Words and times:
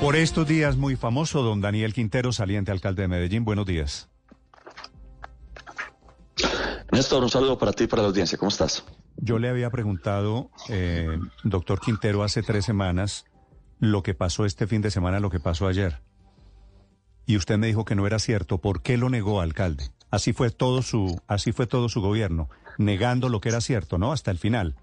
Por 0.00 0.16
estos 0.16 0.48
días 0.48 0.78
muy 0.78 0.96
famoso, 0.96 1.42
don 1.42 1.60
Daniel 1.60 1.92
Quintero, 1.92 2.32
saliente 2.32 2.72
alcalde 2.72 3.02
de 3.02 3.08
Medellín. 3.08 3.44
Buenos 3.44 3.66
días. 3.66 4.08
Néstor, 6.90 7.22
un 7.22 7.28
saludo 7.28 7.58
para 7.58 7.72
ti 7.72 7.84
y 7.84 7.86
para 7.86 8.00
la 8.02 8.08
audiencia. 8.08 8.38
¿Cómo 8.38 8.48
estás? 8.48 8.82
Yo 9.18 9.38
le 9.38 9.50
había 9.50 9.68
preguntado, 9.68 10.50
eh, 10.70 11.18
doctor 11.44 11.80
Quintero, 11.80 12.22
hace 12.22 12.42
tres 12.42 12.64
semanas, 12.64 13.26
lo 13.78 14.02
que 14.02 14.14
pasó 14.14 14.46
este 14.46 14.66
fin 14.66 14.80
de 14.80 14.90
semana, 14.90 15.20
lo 15.20 15.28
que 15.28 15.38
pasó 15.38 15.66
ayer. 15.66 16.00
Y 17.26 17.36
usted 17.36 17.58
me 17.58 17.66
dijo 17.66 17.84
que 17.84 17.94
no 17.94 18.06
era 18.06 18.18
cierto. 18.18 18.56
¿Por 18.56 18.80
qué 18.80 18.96
lo 18.96 19.10
negó, 19.10 19.42
alcalde? 19.42 19.90
Así 20.10 20.32
fue 20.32 20.50
todo 20.50 20.80
su, 20.80 21.20
así 21.28 21.52
fue 21.52 21.66
todo 21.66 21.90
su 21.90 22.00
gobierno, 22.00 22.48
negando 22.78 23.28
lo 23.28 23.42
que 23.42 23.50
era 23.50 23.60
cierto, 23.60 23.98
¿no? 23.98 24.12
Hasta 24.12 24.30
el 24.30 24.38
final. 24.38 24.76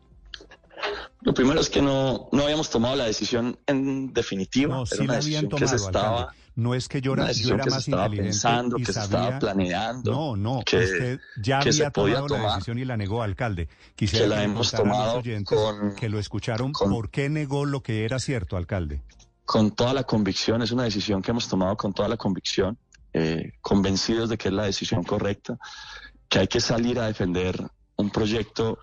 Lo 1.21 1.33
primero 1.33 1.59
es 1.59 1.69
que 1.69 1.81
no, 1.81 2.29
no 2.31 2.43
habíamos 2.43 2.69
tomado 2.69 2.95
la 2.95 3.05
decisión 3.05 3.57
en 3.67 4.13
definitiva. 4.13 4.75
No, 4.75 4.85
sí 4.85 5.05
la 5.05 5.15
habían 5.17 5.49
tomado, 5.49 5.71
que 5.71 5.77
se 5.79 5.85
estaba, 5.85 6.33
No 6.55 6.73
es 6.73 6.87
que 6.87 7.01
yo 7.01 7.13
era, 7.13 7.31
yo 7.31 7.55
era 7.55 7.63
que 7.63 7.69
más 7.69 7.83
se 7.83 7.91
estaba 7.91 8.05
inteligente 8.05 8.31
pensando, 8.33 8.77
y 8.77 8.83
que 8.83 8.93
se 8.93 8.93
sabía- 8.93 9.19
estaba 9.23 9.39
planeando. 9.39 10.11
No, 10.11 10.35
no, 10.35 10.61
que, 10.65 10.77
usted 10.77 11.19
ya 11.41 11.59
que 11.59 11.73
se 11.73 11.81
había 11.83 11.91
podía 11.91 12.15
tomado 12.15 12.27
la 12.29 12.37
tomar. 12.41 12.55
decisión 12.55 12.79
y 12.79 12.85
la 12.85 12.97
negó, 12.97 13.21
alcalde. 13.23 13.67
Quisiera 13.95 14.25
Que 14.25 14.29
la 14.29 14.43
hemos 14.43 14.71
tomado 14.71 15.17
oyentes 15.19 15.57
con- 15.57 15.95
que 15.95 16.09
lo 16.09 16.19
escucharon. 16.19 16.71
con- 16.71 16.89
¿Por 16.91 17.09
qué 17.09 17.29
negó 17.29 17.65
lo 17.65 17.81
que 17.81 18.05
era 18.05 18.19
cierto, 18.19 18.57
alcalde? 18.57 19.01
con 19.45 19.71
toda 19.71 19.93
la 19.93 20.03
convicción, 20.03 20.61
es 20.61 20.71
una 20.71 20.83
decisión 20.83 21.21
que 21.21 21.31
hemos 21.31 21.47
tomado 21.47 21.77
con 21.77 21.93
toda 21.93 22.09
la 22.09 22.17
convicción, 22.17 22.77
eh, 23.13 23.53
convencidos 23.61 24.27
de 24.29 24.37
que 24.37 24.49
es 24.49 24.53
la 24.53 24.63
decisión 24.65 25.03
correcta, 25.03 25.57
que 26.27 26.39
hay 26.39 26.47
que 26.47 26.59
salir 26.59 26.99
a 26.99 27.07
defender 27.07 27.57
un 27.95 28.09
proyecto 28.09 28.77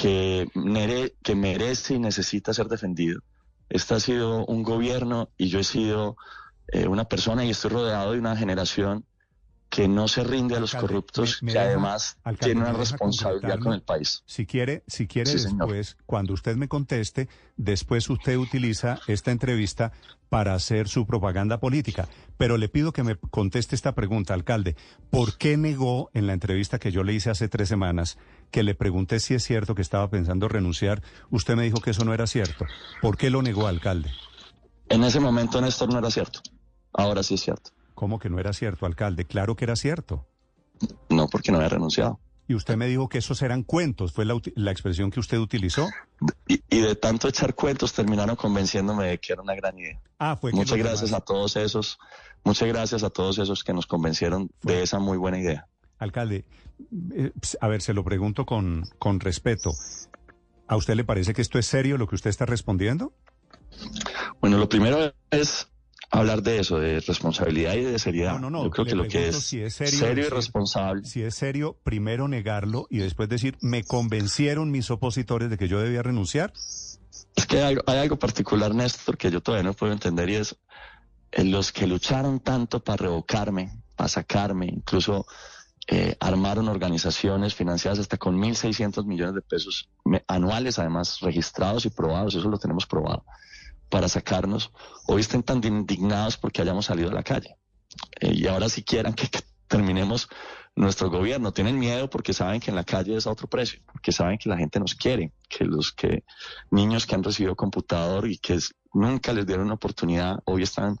que, 0.00 0.46
mere- 0.54 1.16
que 1.24 1.34
merece 1.34 1.94
y 1.94 1.98
necesita 1.98 2.54
ser 2.54 2.68
defendido. 2.68 3.20
Este 3.68 3.94
ha 3.94 4.00
sido 4.00 4.46
un 4.46 4.62
gobierno 4.62 5.30
y 5.36 5.48
yo 5.48 5.58
he 5.58 5.64
sido 5.64 6.16
eh, 6.68 6.86
una 6.86 7.06
persona 7.06 7.44
y 7.44 7.50
estoy 7.50 7.70
rodeado 7.72 8.12
de 8.12 8.20
una 8.20 8.36
generación 8.36 9.04
que 9.70 9.86
no 9.86 10.08
se 10.08 10.24
rinde 10.24 10.56
a 10.56 10.60
los 10.60 10.74
Alcalde, 10.74 10.88
corruptos, 10.94 11.42
me- 11.42 11.52
deja- 11.52 11.64
además 11.66 12.16
alcalde, 12.24 12.54
tiene 12.54 12.60
¿me 12.62 12.70
una 12.70 12.78
responsabilidad 12.78 13.58
con 13.58 13.72
el 13.74 13.82
país. 13.82 14.22
Si 14.26 14.46
quiere, 14.46 14.82
si 14.86 15.06
quiere 15.06 15.30
Sí, 15.30 15.38
señor. 15.38 15.68
después, 15.68 15.96
cuando 16.06 16.32
usted 16.32 16.56
me 16.56 16.68
conteste, 16.68 17.28
después 17.56 18.08
usted 18.08 18.36
utiliza 18.38 18.98
esta 19.06 19.30
entrevista 19.30 19.92
para 20.30 20.54
hacer 20.54 20.88
su 20.88 21.06
propaganda 21.06 21.58
política. 21.60 22.08
Pero 22.38 22.56
le 22.58 22.68
pido 22.68 22.92
que 22.92 23.02
me 23.02 23.16
conteste 23.16 23.74
esta 23.74 23.94
pregunta, 23.94 24.34
alcalde. 24.34 24.74
¿Por 25.10 25.36
qué 25.38 25.56
negó 25.56 26.10
en 26.14 26.26
la 26.26 26.32
entrevista 26.34 26.78
que 26.78 26.90
yo 26.92 27.02
le 27.02 27.12
hice 27.14 27.30
hace 27.30 27.48
tres 27.48 27.68
semanas, 27.68 28.18
que 28.50 28.62
le 28.62 28.74
pregunté 28.74 29.20
si 29.20 29.34
es 29.34 29.42
cierto 29.44 29.74
que 29.74 29.82
estaba 29.82 30.08
pensando 30.10 30.48
renunciar? 30.48 31.02
Usted 31.30 31.56
me 31.56 31.62
dijo 31.64 31.80
que 31.80 31.90
eso 31.90 32.04
no 32.04 32.12
era 32.14 32.26
cierto. 32.26 32.66
¿Por 33.00 33.16
qué 33.18 33.28
lo 33.30 33.42
negó, 33.42 33.66
alcalde? 33.66 34.10
En 34.88 35.04
ese 35.04 35.20
momento, 35.20 35.60
Néstor, 35.60 35.90
no 35.92 35.98
era 35.98 36.10
cierto. 36.10 36.40
Ahora 36.94 37.22
sí 37.22 37.34
es 37.34 37.42
cierto. 37.42 37.70
¿Cómo 37.98 38.20
que 38.20 38.30
no 38.30 38.38
era 38.38 38.52
cierto, 38.52 38.86
alcalde? 38.86 39.24
Claro 39.24 39.56
que 39.56 39.64
era 39.64 39.74
cierto. 39.74 40.24
No 41.10 41.26
porque 41.26 41.50
no 41.50 41.58
había 41.58 41.70
renunciado. 41.70 42.20
Y 42.46 42.54
usted 42.54 42.76
me 42.76 42.86
dijo 42.86 43.08
que 43.08 43.18
esos 43.18 43.42
eran 43.42 43.64
cuentos, 43.64 44.12
fue 44.12 44.24
la, 44.24 44.40
la 44.54 44.70
expresión 44.70 45.10
que 45.10 45.18
usted 45.18 45.36
utilizó. 45.38 45.88
Y, 46.46 46.62
y 46.70 46.78
de 46.80 46.94
tanto 46.94 47.26
echar 47.26 47.56
cuentos 47.56 47.92
terminaron 47.92 48.36
convenciéndome 48.36 49.06
de 49.08 49.18
que 49.18 49.32
era 49.32 49.42
una 49.42 49.56
gran 49.56 49.76
idea. 49.76 50.00
Ah, 50.20 50.36
fue 50.40 50.52
Muchas 50.52 50.78
gracias 50.78 51.10
demás- 51.10 51.22
a 51.22 51.24
todos 51.24 51.56
esos, 51.56 51.98
muchas 52.44 52.68
gracias 52.68 53.02
a 53.02 53.10
todos 53.10 53.36
esos 53.40 53.64
que 53.64 53.72
nos 53.72 53.86
convencieron 53.88 54.48
Fue- 54.60 54.74
de 54.74 54.82
esa 54.84 55.00
muy 55.00 55.18
buena 55.18 55.40
idea. 55.40 55.66
Alcalde, 55.98 56.44
eh, 57.16 57.32
a 57.60 57.66
ver, 57.66 57.82
se 57.82 57.94
lo 57.94 58.04
pregunto 58.04 58.46
con, 58.46 58.84
con 59.00 59.18
respeto. 59.18 59.72
¿A 60.68 60.76
usted 60.76 60.94
le 60.94 61.02
parece 61.02 61.34
que 61.34 61.42
esto 61.42 61.58
es 61.58 61.66
serio 61.66 61.98
lo 61.98 62.06
que 62.06 62.14
usted 62.14 62.30
está 62.30 62.46
respondiendo? 62.46 63.12
Bueno, 64.40 64.56
lo 64.58 64.68
primero 64.68 65.12
es 65.32 65.68
hablar 66.10 66.42
de 66.42 66.58
eso, 66.60 66.78
de 66.78 67.00
responsabilidad 67.00 67.74
y 67.74 67.82
de 67.82 67.98
seriedad. 67.98 68.32
No, 68.34 68.38
no, 68.38 68.50
no, 68.50 68.64
Yo 68.64 68.70
creo 68.70 68.84
le 68.84 68.90
que 68.90 68.96
lo 68.96 69.08
que 69.08 69.28
es, 69.28 69.36
si 69.40 69.60
es 69.60 69.74
serio 69.74 69.98
serio 69.98 70.26
y 70.26 70.28
responsable. 70.30 71.04
Si 71.04 71.22
es 71.22 71.34
serio, 71.34 71.78
primero 71.82 72.28
negarlo 72.28 72.86
y 72.90 72.98
después 72.98 73.28
decir, 73.28 73.56
me 73.60 73.84
convencieron 73.84 74.70
mis 74.70 74.90
opositores 74.90 75.50
de 75.50 75.58
que 75.58 75.68
yo 75.68 75.80
debía 75.80 76.02
renunciar. 76.02 76.52
Es 76.54 77.46
que 77.46 77.58
hay, 77.58 77.74
algo- 77.74 77.82
hay 77.86 77.98
algo 77.98 78.18
particular, 78.18 78.74
Néstor, 78.74 79.16
que 79.18 79.30
yo 79.30 79.40
todavía 79.42 79.64
no 79.64 79.74
puedo 79.74 79.92
entender 79.92 80.28
y 80.30 80.36
es 80.36 80.56
en 81.30 81.50
los 81.50 81.72
que 81.72 81.86
lucharon 81.86 82.40
tanto 82.40 82.82
para 82.82 82.96
revocarme, 82.96 83.82
para 83.96 84.08
sacarme, 84.08 84.66
incluso 84.66 85.26
eh, 85.90 86.16
armaron 86.20 86.68
organizaciones 86.68 87.54
financiadas 87.54 87.98
hasta 87.98 88.16
con 88.16 88.36
1.600 88.38 89.04
millones 89.06 89.34
de 89.34 89.42
pesos 89.42 89.90
anuales, 90.26 90.78
además 90.78 91.20
registrados 91.20 91.84
y 91.86 91.90
probados, 91.90 92.34
eso 92.34 92.48
lo 92.48 92.58
tenemos 92.58 92.86
probado, 92.86 93.24
para 93.88 94.08
sacarnos. 94.08 94.72
Hoy 95.06 95.20
estén 95.20 95.42
tan 95.42 95.64
indignados 95.64 96.36
porque 96.36 96.62
hayamos 96.62 96.86
salido 96.86 97.10
a 97.10 97.14
la 97.14 97.22
calle. 97.22 97.56
Eh, 98.20 98.32
y 98.34 98.46
ahora 98.46 98.68
si 98.68 98.82
quieran 98.82 99.14
que, 99.14 99.28
terminemos 99.68 100.28
nuestro 100.74 101.10
gobierno. 101.10 101.52
Tienen 101.52 101.78
miedo 101.78 102.08
porque 102.08 102.32
saben 102.32 102.60
que 102.60 102.70
en 102.70 102.76
la 102.76 102.84
calle 102.84 103.16
es 103.16 103.26
a 103.26 103.30
otro 103.30 103.46
precio, 103.48 103.80
porque 103.92 104.10
saben 104.10 104.38
que 104.38 104.48
la 104.48 104.56
gente 104.56 104.80
nos 104.80 104.94
quiere, 104.94 105.32
que 105.48 105.64
los 105.64 105.92
que 105.92 106.24
niños 106.70 107.06
que 107.06 107.14
han 107.14 107.22
recibido 107.22 107.54
computador 107.54 108.28
y 108.28 108.38
que 108.38 108.58
nunca 108.92 109.32
les 109.32 109.46
dieron 109.46 109.66
una 109.66 109.74
oportunidad, 109.74 110.38
hoy 110.44 110.62
están 110.62 110.96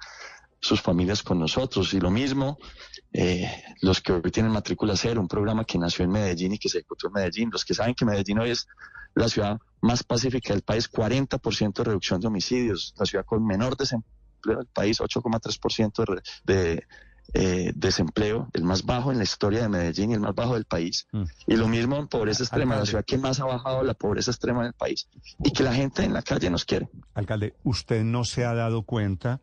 sus 0.60 0.80
familias 0.80 1.22
con 1.22 1.38
nosotros. 1.38 1.94
Y 1.94 2.00
lo 2.00 2.10
mismo, 2.10 2.58
eh, 3.12 3.50
los 3.80 4.00
que 4.00 4.12
hoy 4.12 4.30
tienen 4.30 4.52
matrícula 4.52 4.94
cero, 4.96 5.20
un 5.20 5.28
programa 5.28 5.64
que 5.64 5.78
nació 5.78 6.04
en 6.04 6.10
Medellín 6.10 6.52
y 6.52 6.58
que 6.58 6.68
se 6.68 6.78
ejecutó 6.78 7.08
en 7.08 7.14
Medellín, 7.14 7.50
los 7.50 7.64
que 7.64 7.74
saben 7.74 7.94
que 7.94 8.04
Medellín 8.04 8.38
hoy 8.38 8.50
es 8.50 8.66
la 9.14 9.28
ciudad 9.28 9.58
más 9.80 10.02
pacífica 10.02 10.52
del 10.52 10.62
país, 10.62 10.90
40% 10.90 11.72
de 11.74 11.84
reducción 11.84 12.20
de 12.20 12.26
homicidios, 12.26 12.94
la 12.98 13.06
ciudad 13.06 13.24
con 13.24 13.44
menor 13.44 13.76
desempleo 13.76 14.58
del 14.58 14.66
país, 14.66 15.00
8,3% 15.00 16.22
de, 16.44 16.54
de 16.54 16.86
eh, 17.34 17.72
desempleo, 17.74 18.48
el 18.54 18.64
más 18.64 18.84
bajo 18.84 19.12
en 19.12 19.18
la 19.18 19.24
historia 19.24 19.60
de 19.60 19.68
Medellín 19.68 20.10
y 20.10 20.14
el 20.14 20.20
más 20.20 20.34
bajo 20.34 20.54
del 20.54 20.64
país. 20.64 21.06
Mm. 21.12 21.24
Y 21.46 21.56
lo 21.56 21.68
mismo 21.68 21.96
en 21.96 22.08
pobreza 22.08 22.42
extrema, 22.42 22.76
la 22.76 22.86
ciudad 22.86 23.04
que 23.04 23.18
más 23.18 23.38
ha 23.40 23.44
bajado 23.44 23.82
la 23.82 23.92
pobreza 23.92 24.30
extrema 24.30 24.60
en 24.60 24.68
el 24.68 24.72
país. 24.72 25.08
Y 25.44 25.52
que 25.52 25.62
la 25.62 25.74
gente 25.74 26.04
en 26.04 26.14
la 26.14 26.22
calle 26.22 26.48
nos 26.48 26.64
quiere. 26.64 26.88
Alcalde, 27.12 27.54
¿usted 27.64 28.02
no 28.02 28.24
se 28.24 28.46
ha 28.46 28.54
dado 28.54 28.82
cuenta 28.82 29.40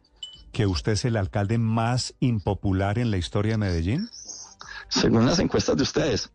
que 0.55 0.65
usted 0.65 0.93
es 0.93 1.03
el 1.03 1.17
alcalde 1.17 1.57
más 1.57 2.15
impopular 2.21 2.97
en 2.97 3.11
la 3.11 3.17
historia 3.17 3.53
de 3.53 3.57
Medellín? 3.57 4.09
según 4.87 5.25
las 5.25 5.39
encuestas 5.39 5.75
de 5.75 5.83
ustedes. 5.83 6.31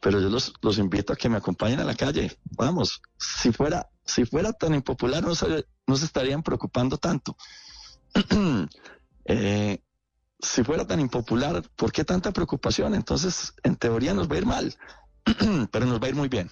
Pero 0.00 0.18
yo 0.18 0.30
los, 0.30 0.54
los 0.62 0.78
invito 0.78 1.12
a 1.12 1.16
que 1.16 1.28
me 1.28 1.36
acompañen 1.36 1.78
a 1.78 1.84
la 1.84 1.94
calle. 1.94 2.34
Vamos, 2.56 3.02
si 3.18 3.52
fuera, 3.52 3.90
si 4.02 4.24
fuera 4.24 4.54
tan 4.54 4.72
impopular, 4.72 5.22
no 5.22 5.34
se, 5.34 5.66
no 5.86 5.96
se 5.96 6.06
estarían 6.06 6.42
preocupando 6.42 6.96
tanto. 6.96 7.36
Eh, 9.26 9.80
si 10.40 10.64
fuera 10.64 10.84
tan 10.86 10.98
impopular, 10.98 11.62
¿por 11.76 11.92
qué 11.92 12.04
tanta 12.04 12.32
preocupación? 12.32 12.96
Entonces, 12.96 13.52
en 13.62 13.76
teoría 13.76 14.12
nos 14.12 14.28
va 14.28 14.34
a 14.34 14.38
ir 14.38 14.46
mal, 14.46 14.74
pero 15.70 15.86
nos 15.86 16.00
va 16.00 16.06
a 16.06 16.08
ir 16.08 16.16
muy 16.16 16.28
bien. 16.28 16.50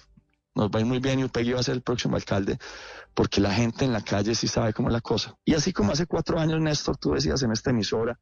Nos 0.55 0.69
va 0.69 0.77
a 0.77 0.81
ir 0.81 0.85
muy 0.85 0.99
bien 0.99 1.19
y 1.19 1.23
Upegui 1.23 1.53
va 1.53 1.59
a 1.59 1.63
ser 1.63 1.75
el 1.75 1.81
próximo 1.81 2.15
alcalde, 2.15 2.57
porque 3.13 3.39
la 3.41 3.53
gente 3.53 3.85
en 3.85 3.93
la 3.93 4.01
calle 4.01 4.35
sí 4.35 4.47
sabe 4.47 4.73
cómo 4.73 4.89
es 4.89 4.93
la 4.93 5.01
cosa. 5.01 5.35
Y 5.45 5.53
así 5.53 5.71
como 5.73 5.91
hace 5.91 6.05
cuatro 6.05 6.39
años, 6.39 6.59
Néstor, 6.59 6.97
tú 6.97 7.13
decías 7.13 7.41
en 7.43 7.51
esta 7.51 7.69
emisora, 7.69 8.19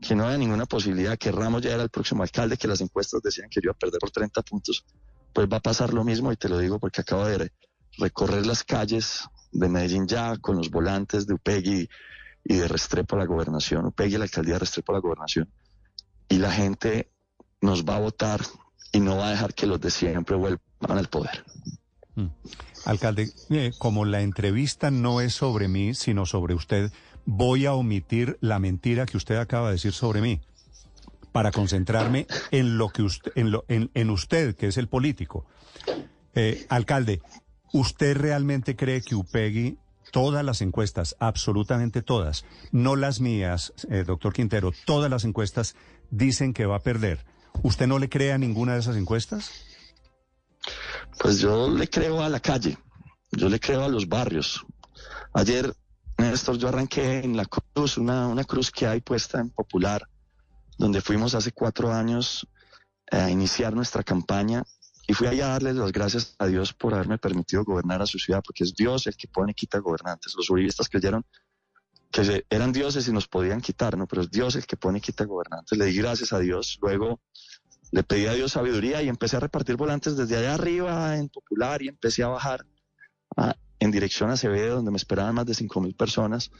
que 0.00 0.14
no 0.14 0.24
había 0.24 0.38
ninguna 0.38 0.66
posibilidad, 0.66 1.18
que 1.18 1.30
Ramos 1.32 1.62
ya 1.62 1.74
era 1.74 1.82
el 1.82 1.90
próximo 1.90 2.22
alcalde, 2.22 2.56
que 2.56 2.68
las 2.68 2.80
encuestas 2.80 3.20
decían 3.22 3.48
que 3.50 3.60
iba 3.62 3.72
a 3.72 3.76
perder 3.76 3.98
por 4.00 4.10
30 4.10 4.40
puntos, 4.42 4.84
pues 5.32 5.46
va 5.52 5.58
a 5.58 5.60
pasar 5.60 5.92
lo 5.92 6.04
mismo 6.04 6.32
y 6.32 6.36
te 6.36 6.48
lo 6.48 6.58
digo 6.58 6.78
porque 6.78 7.02
acabo 7.02 7.26
de 7.26 7.38
re- 7.38 7.52
recorrer 7.98 8.46
las 8.46 8.64
calles 8.64 9.24
de 9.52 9.68
Medellín 9.68 10.06
ya 10.06 10.36
con 10.38 10.56
los 10.56 10.70
volantes 10.70 11.26
de 11.26 11.34
Upegui 11.34 11.88
y 12.44 12.54
de 12.56 12.68
Restrepo 12.68 13.16
a 13.16 13.18
la 13.18 13.26
gobernación, 13.26 13.84
Upegui 13.86 14.16
la 14.16 14.24
alcaldía 14.24 14.54
de 14.54 14.60
Restrepo 14.60 14.92
a 14.92 14.96
la 14.96 15.00
gobernación, 15.00 15.52
y 16.28 16.38
la 16.38 16.50
gente 16.52 17.10
nos 17.60 17.84
va 17.84 17.96
a 17.96 18.00
votar 18.00 18.40
y 18.92 19.00
no 19.00 19.16
va 19.18 19.28
a 19.28 19.30
dejar 19.32 19.52
que 19.54 19.66
los 19.66 19.80
de 19.80 19.90
siempre 19.90 20.34
vuelvan 20.36 20.60
al 20.88 21.08
poder. 21.08 21.44
Mm. 22.14 22.26
Alcalde, 22.84 23.30
eh, 23.50 23.72
como 23.78 24.04
la 24.04 24.22
entrevista 24.22 24.90
no 24.90 25.20
es 25.20 25.34
sobre 25.34 25.68
mí, 25.68 25.94
sino 25.94 26.26
sobre 26.26 26.54
usted, 26.54 26.92
voy 27.26 27.66
a 27.66 27.74
omitir 27.74 28.38
la 28.40 28.58
mentira 28.58 29.06
que 29.06 29.16
usted 29.16 29.36
acaba 29.36 29.68
de 29.68 29.74
decir 29.74 29.92
sobre 29.92 30.20
mí 30.20 30.40
para 31.32 31.52
concentrarme 31.52 32.26
en 32.50 32.78
lo 32.78 32.88
que 32.88 33.02
usted, 33.02 33.32
en, 33.36 33.50
lo, 33.50 33.64
en, 33.68 33.90
en 33.94 34.10
usted, 34.10 34.56
que 34.56 34.66
es 34.66 34.76
el 34.76 34.88
político. 34.88 35.46
Eh, 36.34 36.66
alcalde, 36.68 37.20
¿usted 37.72 38.16
realmente 38.16 38.76
cree 38.76 39.02
que 39.02 39.14
Upegui, 39.14 39.78
todas 40.10 40.44
las 40.44 40.60
encuestas, 40.60 41.16
absolutamente 41.20 42.02
todas, 42.02 42.44
no 42.72 42.96
las 42.96 43.20
mías, 43.20 43.72
eh, 43.90 44.04
doctor 44.04 44.32
Quintero, 44.32 44.72
todas 44.84 45.10
las 45.10 45.24
encuestas 45.24 45.76
dicen 46.10 46.52
que 46.52 46.66
va 46.66 46.76
a 46.76 46.82
perder? 46.82 47.24
¿Usted 47.62 47.86
no 47.86 47.98
le 47.98 48.08
cree 48.08 48.32
a 48.32 48.38
ninguna 48.38 48.74
de 48.74 48.80
esas 48.80 48.96
encuestas? 48.96 49.50
Pues 51.22 51.38
yo 51.38 51.68
le 51.68 51.86
creo 51.86 52.22
a 52.22 52.30
la 52.30 52.40
calle, 52.40 52.78
yo 53.32 53.50
le 53.50 53.60
creo 53.60 53.84
a 53.84 53.88
los 53.88 54.08
barrios. 54.08 54.64
Ayer, 55.34 55.70
Néstor, 56.16 56.56
yo 56.56 56.68
arranqué 56.68 57.18
en 57.18 57.36
la 57.36 57.44
cruz, 57.44 57.98
una, 57.98 58.26
una 58.26 58.44
cruz 58.44 58.70
que 58.70 58.86
hay 58.86 59.02
puesta 59.02 59.38
en 59.38 59.50
Popular, 59.50 60.08
donde 60.78 61.02
fuimos 61.02 61.34
hace 61.34 61.52
cuatro 61.52 61.92
años 61.92 62.46
a 63.12 63.30
iniciar 63.30 63.74
nuestra 63.74 64.02
campaña 64.02 64.64
y 65.06 65.12
fui 65.12 65.26
allá 65.26 65.48
a 65.48 65.50
darles 65.50 65.76
las 65.76 65.92
gracias 65.92 66.36
a 66.38 66.46
Dios 66.46 66.72
por 66.72 66.94
haberme 66.94 67.18
permitido 67.18 67.64
gobernar 67.64 68.00
a 68.00 68.06
su 68.06 68.18
ciudad, 68.18 68.42
porque 68.42 68.64
es 68.64 68.74
Dios 68.74 69.06
el 69.06 69.14
que 69.14 69.28
pone 69.28 69.52
y 69.52 69.54
quita 69.54 69.78
gobernantes. 69.78 70.32
Los 70.34 70.48
uribistas 70.48 70.88
creyeron 70.88 71.26
que 72.10 72.46
eran 72.48 72.72
dioses 72.72 73.06
y 73.08 73.12
nos 73.12 73.28
podían 73.28 73.60
quitar, 73.60 73.98
¿no? 73.98 74.06
Pero 74.06 74.22
es 74.22 74.30
Dios 74.30 74.56
el 74.56 74.66
que 74.66 74.78
pone 74.78 74.98
y 74.98 75.00
quita 75.02 75.24
gobernantes. 75.24 75.76
Le 75.76 75.84
di 75.84 75.96
gracias 75.98 76.32
a 76.32 76.38
Dios. 76.38 76.78
Luego 76.80 77.20
le 77.90 78.02
pedí 78.02 78.26
a 78.26 78.34
Dios 78.34 78.52
sabiduría 78.52 79.02
y 79.02 79.08
empecé 79.08 79.36
a 79.36 79.40
repartir 79.40 79.76
volantes 79.76 80.16
desde 80.16 80.36
allá 80.36 80.54
arriba 80.54 81.16
en 81.16 81.28
Popular 81.28 81.82
y 81.82 81.88
empecé 81.88 82.22
a 82.22 82.28
bajar 82.28 82.64
en 83.78 83.90
dirección 83.90 84.30
a 84.30 84.34
Acevedo, 84.34 84.76
donde 84.76 84.90
me 84.90 84.96
esperaban 84.96 85.34
más 85.34 85.46
de 85.46 85.54
cinco 85.54 85.80
mil 85.80 85.94
personas, 85.94 86.50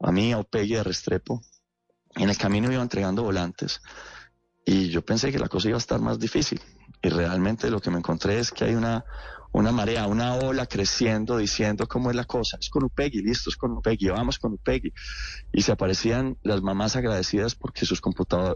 a 0.00 0.12
mí, 0.12 0.32
a 0.32 0.38
Opegui, 0.38 0.76
a 0.76 0.84
Restrepo. 0.84 1.42
En 2.14 2.30
el 2.30 2.38
camino 2.38 2.72
iba 2.72 2.82
entregando 2.82 3.22
volantes 3.22 3.80
y 4.64 4.88
yo 4.88 5.04
pensé 5.04 5.32
que 5.32 5.38
la 5.38 5.48
cosa 5.48 5.68
iba 5.68 5.76
a 5.76 5.78
estar 5.78 6.00
más 6.00 6.18
difícil. 6.18 6.60
Y 7.02 7.08
realmente 7.10 7.70
lo 7.70 7.80
que 7.80 7.90
me 7.90 7.98
encontré 7.98 8.38
es 8.38 8.50
que 8.50 8.64
hay 8.64 8.74
una, 8.74 9.04
una 9.52 9.72
marea, 9.72 10.06
una 10.06 10.34
ola 10.34 10.66
creciendo 10.66 11.38
diciendo 11.38 11.86
cómo 11.86 12.10
es 12.10 12.16
la 12.16 12.24
cosa. 12.24 12.58
Es 12.60 12.68
con 12.68 12.84
Upegui, 12.84 13.22
listo, 13.22 13.50
es 13.50 13.56
con 13.56 13.72
Upegui, 13.72 14.08
vamos 14.08 14.38
con 14.38 14.52
Upegui. 14.52 14.92
Y 15.52 15.62
se 15.62 15.72
aparecían 15.72 16.36
las 16.42 16.62
mamás 16.62 16.96
agradecidas 16.96 17.54
porque 17.54 17.86
sus, 17.86 18.00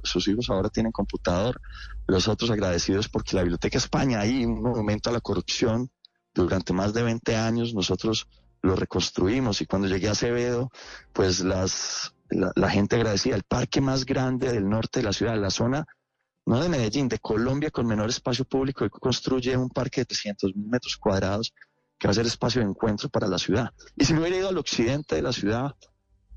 sus 0.04 0.28
hijos 0.28 0.50
ahora 0.50 0.68
tienen 0.68 0.92
computador, 0.92 1.60
los 2.06 2.28
otros 2.28 2.50
agradecidos 2.50 3.08
porque 3.08 3.36
la 3.36 3.42
Biblioteca 3.42 3.78
España, 3.78 4.20
ahí 4.20 4.44
un 4.44 4.62
monumento 4.62 5.10
a 5.10 5.12
la 5.12 5.20
corrupción, 5.20 5.90
durante 6.34 6.72
más 6.72 6.94
de 6.94 7.02
20 7.02 7.36
años 7.36 7.74
nosotros 7.74 8.26
lo 8.62 8.76
reconstruimos 8.76 9.60
y 9.60 9.66
cuando 9.66 9.88
llegué 9.88 10.08
a 10.08 10.12
Acevedo, 10.12 10.70
pues 11.12 11.40
las, 11.40 12.14
la, 12.30 12.52
la 12.54 12.70
gente 12.70 12.96
agradecía, 12.96 13.34
el 13.34 13.42
parque 13.42 13.80
más 13.80 14.06
grande 14.06 14.52
del 14.52 14.68
norte 14.68 15.00
de 15.00 15.04
la 15.04 15.12
ciudad, 15.12 15.36
la 15.36 15.50
zona 15.50 15.86
no 16.46 16.60
de 16.60 16.68
Medellín, 16.68 17.08
de 17.08 17.18
Colombia 17.18 17.70
con 17.70 17.86
menor 17.86 18.10
espacio 18.10 18.44
público, 18.44 18.88
construye 18.90 19.56
un 19.56 19.70
parque 19.70 20.02
de 20.02 20.06
300 20.06 20.56
mil 20.56 20.68
metros 20.68 20.96
cuadrados 20.96 21.52
que 21.98 22.08
va 22.08 22.12
a 22.12 22.14
ser 22.14 22.26
espacio 22.26 22.60
de 22.60 22.68
encuentro 22.68 23.08
para 23.08 23.28
la 23.28 23.38
ciudad. 23.38 23.70
Y 23.96 24.04
si 24.04 24.12
me 24.12 24.20
hubiera 24.20 24.36
ido 24.36 24.48
al 24.48 24.58
occidente 24.58 25.14
de 25.14 25.22
la 25.22 25.32
ciudad, 25.32 25.76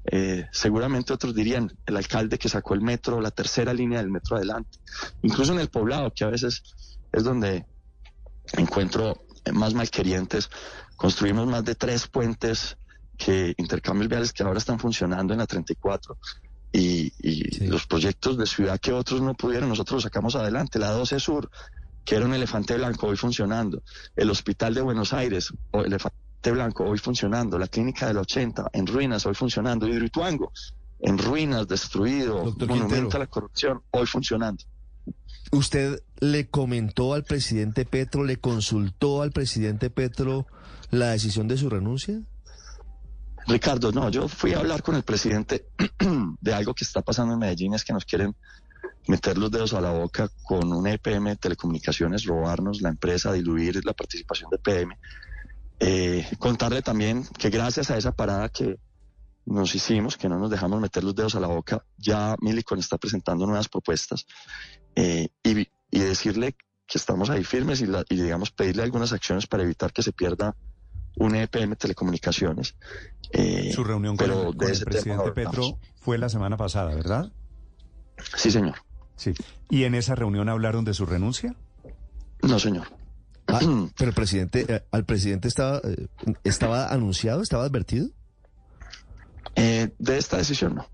eh, 0.06 0.46
seguramente 0.52 1.12
otros 1.12 1.34
dirían 1.34 1.76
el 1.88 1.98
alcalde 1.98 2.38
que 2.38 2.50
sacó 2.50 2.76
el 2.76 2.82
metro, 2.82 3.20
la 3.20 3.32
tercera 3.32 3.74
línea 3.74 4.00
del 4.00 4.12
metro 4.12 4.38
adelante. 4.38 4.78
Incluso 5.24 5.54
en 5.54 5.60
el 5.60 5.70
poblado, 5.70 6.14
que 6.14 6.24
a 6.24 6.30
veces 6.30 6.62
es 7.12 7.24
donde 7.24 7.66
encuentro 8.54 9.26
más 9.54 9.74
malquerientes, 9.74 10.50
construimos 10.96 11.48
más 11.48 11.66
de 11.66 11.74
tres 11.74 12.08
puentes 12.08 12.78
que 13.18 13.56
intercambios 13.58 14.10
viales 14.10 14.34
que 14.34 14.44
ahora 14.44 14.60
están 14.60 14.78
funcionando 14.78 15.34
en 15.34 15.40
la 15.40 15.48
34 15.48 16.18
y, 16.76 17.66
los 17.68 17.88
proyectos 17.88 18.38
de 18.38 18.46
ciudad 18.46 18.80
que 18.80 18.92
otros 18.92 19.22
no 19.22 19.34
pudieron, 19.34 19.70
nosotros 19.70 19.98
los 19.98 20.04
sacamos 20.04 20.36
adelante. 20.36 20.80
La 20.80 20.92
12 20.92 21.20
Sur, 21.20 21.50
que 22.04 22.16
era 22.16 22.26
un 22.26 22.34
elefante 22.34 22.76
blanco, 22.76 23.08
hoy 23.08 23.18
funcionando. 23.18 23.82
El 24.16 24.30
Hospital 24.30 24.74
de 24.74 24.82
Buenos 24.82 25.14
Aires, 25.14 25.54
el 25.74 25.86
elefante 25.86 26.52
blanco, 26.52 26.84
hoy 26.84 26.98
funcionando. 26.98 27.58
La 27.58 27.68
Clínica 27.68 28.08
del 28.08 28.18
80, 28.18 28.70
en 28.74 28.88
ruinas, 28.88 29.26
hoy 29.26 29.36
funcionando. 29.36 29.88
Hidroituango, 29.88 30.52
en 31.00 31.18
ruinas, 31.18 31.68
destruido. 31.68 32.56
monumento 32.68 33.18
a 33.18 33.20
la 33.20 33.28
corrupción, 33.28 33.82
hoy 33.92 34.06
funcionando. 34.06 34.64
¿Usted 35.52 36.02
le 36.20 36.48
comentó 36.48 37.14
al 37.14 37.24
presidente 37.24 37.86
Petro, 37.86 38.24
le 38.24 38.38
consultó 38.38 39.22
al 39.22 39.32
presidente 39.32 39.90
Petro 39.90 40.48
la 40.92 41.12
decisión 41.12 41.48
de 41.48 41.58
su 41.58 41.70
renuncia? 41.70 42.22
Ricardo, 43.48 43.92
no, 43.92 44.10
yo 44.10 44.28
fui 44.28 44.54
a 44.54 44.60
hablar 44.60 44.82
con 44.82 44.96
el 44.96 45.04
presidente 45.04 45.68
de 46.42 46.54
algo 46.54 46.74
que 46.74 46.84
está 46.84 47.02
pasando 47.02 47.34
en 47.34 47.40
Medellín, 47.40 47.74
es 47.74 47.84
que 47.84 47.94
nos 47.94 48.06
quieren 48.06 48.36
meter 49.08 49.38
los 49.38 49.52
dedos 49.52 49.74
a 49.74 49.82
la 49.82 49.92
boca 49.92 50.30
con 50.44 50.74
un 50.74 50.88
EPM 50.88 51.36
Telecomunicaciones, 51.36 52.26
robarnos 52.26 52.82
la 52.82 52.90
empresa, 52.90 53.32
diluir 53.32 53.86
la 53.86 53.94
participación 53.94 54.50
de 54.50 54.58
PM. 54.58 54.98
Eh, 55.80 56.28
contarle 56.40 56.82
también 56.82 57.26
que 57.38 57.50
gracias 57.50 57.92
a 57.92 57.98
esa 57.98 58.14
parada 58.14 58.50
que 58.50 58.80
nos 59.46 59.76
hicimos, 59.76 60.18
que 60.18 60.28
no 60.28 60.40
nos 60.40 60.50
dejamos 60.50 60.82
meter 60.82 61.04
los 61.04 61.14
dedos 61.14 61.36
a 61.36 61.40
la 61.40 61.48
boca, 61.48 61.86
ya 61.98 62.36
Milicon 62.40 62.80
está 62.80 62.98
presentando 62.98 63.46
nuevas 63.46 63.70
propuestas 63.70 64.26
eh, 64.96 65.28
y, 65.44 65.68
decirle 65.92 66.58
que 66.88 66.98
estamos 66.98 67.30
ahí 67.30 67.44
firmes 67.44 67.82
y, 67.82 67.86
y 68.10 68.22
digamos 68.22 68.52
pedirle 68.52 68.84
algunas 68.84 69.14
acciones 69.14 69.48
para 69.48 69.64
evitar 69.64 69.94
que 69.94 70.04
se 70.04 70.12
pierda 70.12 70.56
un 71.16 71.36
EPM 71.36 71.76
Telecomunicaciones. 71.76 72.76
Eh, 73.32 73.72
Su 73.74 73.84
reunión 73.84 74.18
con, 74.18 74.30
el, 74.32 74.56
presidente 74.56 75.32
Petro 75.32 75.80
fue 76.00 76.18
la 76.18 76.30
semana 76.30 76.58
pasada, 76.58 76.94
¿verdad? 76.96 77.32
Sí, 78.36 78.52
señor. 78.52 78.76
Sí. 79.16 79.34
¿Y 79.70 79.84
en 79.84 79.96
esa 79.96 80.16
reunión 80.16 80.50
hablaron 80.50 80.86
de 80.86 80.94
su 80.94 81.06
renuncia? 81.06 81.56
No, 82.42 82.60
señor. 82.60 82.88
Ah, 83.48 83.60
pero 83.98 84.10
el 84.10 84.16
presidente, 84.16 84.66
eh, 84.68 84.84
al 84.92 85.06
presidente 85.06 85.48
estaba, 85.48 85.82
eh, 85.84 86.08
estaba 86.44 86.92
anunciado, 86.92 87.42
estaba 87.42 87.64
advertido. 87.64 88.10
de 89.56 90.18
esta 90.18 90.38
decisión 90.38 90.76
no. 90.76 90.88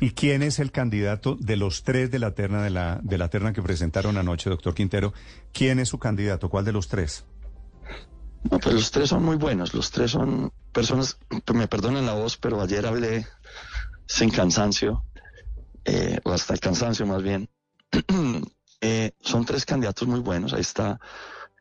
¿Y 0.00 0.10
quién 0.10 0.42
es 0.42 0.60
el 0.60 0.70
candidato 0.70 1.36
de 1.40 1.56
los 1.56 1.82
tres 1.82 2.10
de 2.10 2.20
la 2.20 2.32
terna 2.32 2.62
de 2.62 2.70
la 2.70 3.00
de 3.02 3.18
la 3.18 3.28
terna 3.30 3.52
que 3.52 3.62
presentaron 3.62 4.16
anoche, 4.16 4.48
doctor 4.48 4.74
Quintero? 4.74 5.12
¿Quién 5.52 5.80
es 5.80 5.88
su 5.88 5.98
candidato? 5.98 6.48
¿Cuál 6.48 6.64
de 6.64 6.72
los 6.72 6.88
tres? 6.88 7.24
No, 8.50 8.58
pues 8.58 8.74
los 8.74 8.90
tres 8.90 9.10
son 9.10 9.24
muy 9.24 9.36
buenos, 9.36 9.74
los 9.74 9.90
tres 9.90 10.12
son 10.12 10.52
personas, 10.72 11.18
me 11.52 11.68
perdonen 11.68 12.06
la 12.06 12.14
voz, 12.14 12.36
pero 12.36 12.60
ayer 12.60 12.86
hablé 12.86 13.26
sin 14.06 14.30
cansancio, 14.30 15.04
eh, 15.84 16.18
o 16.24 16.32
hasta 16.32 16.54
el 16.54 16.60
cansancio 16.60 17.06
más 17.06 17.22
bien. 17.22 17.48
Eh, 18.80 19.10
son 19.20 19.44
tres 19.44 19.66
candidatos 19.66 20.06
muy 20.06 20.20
buenos, 20.20 20.52
ahí 20.52 20.60
está 20.60 21.00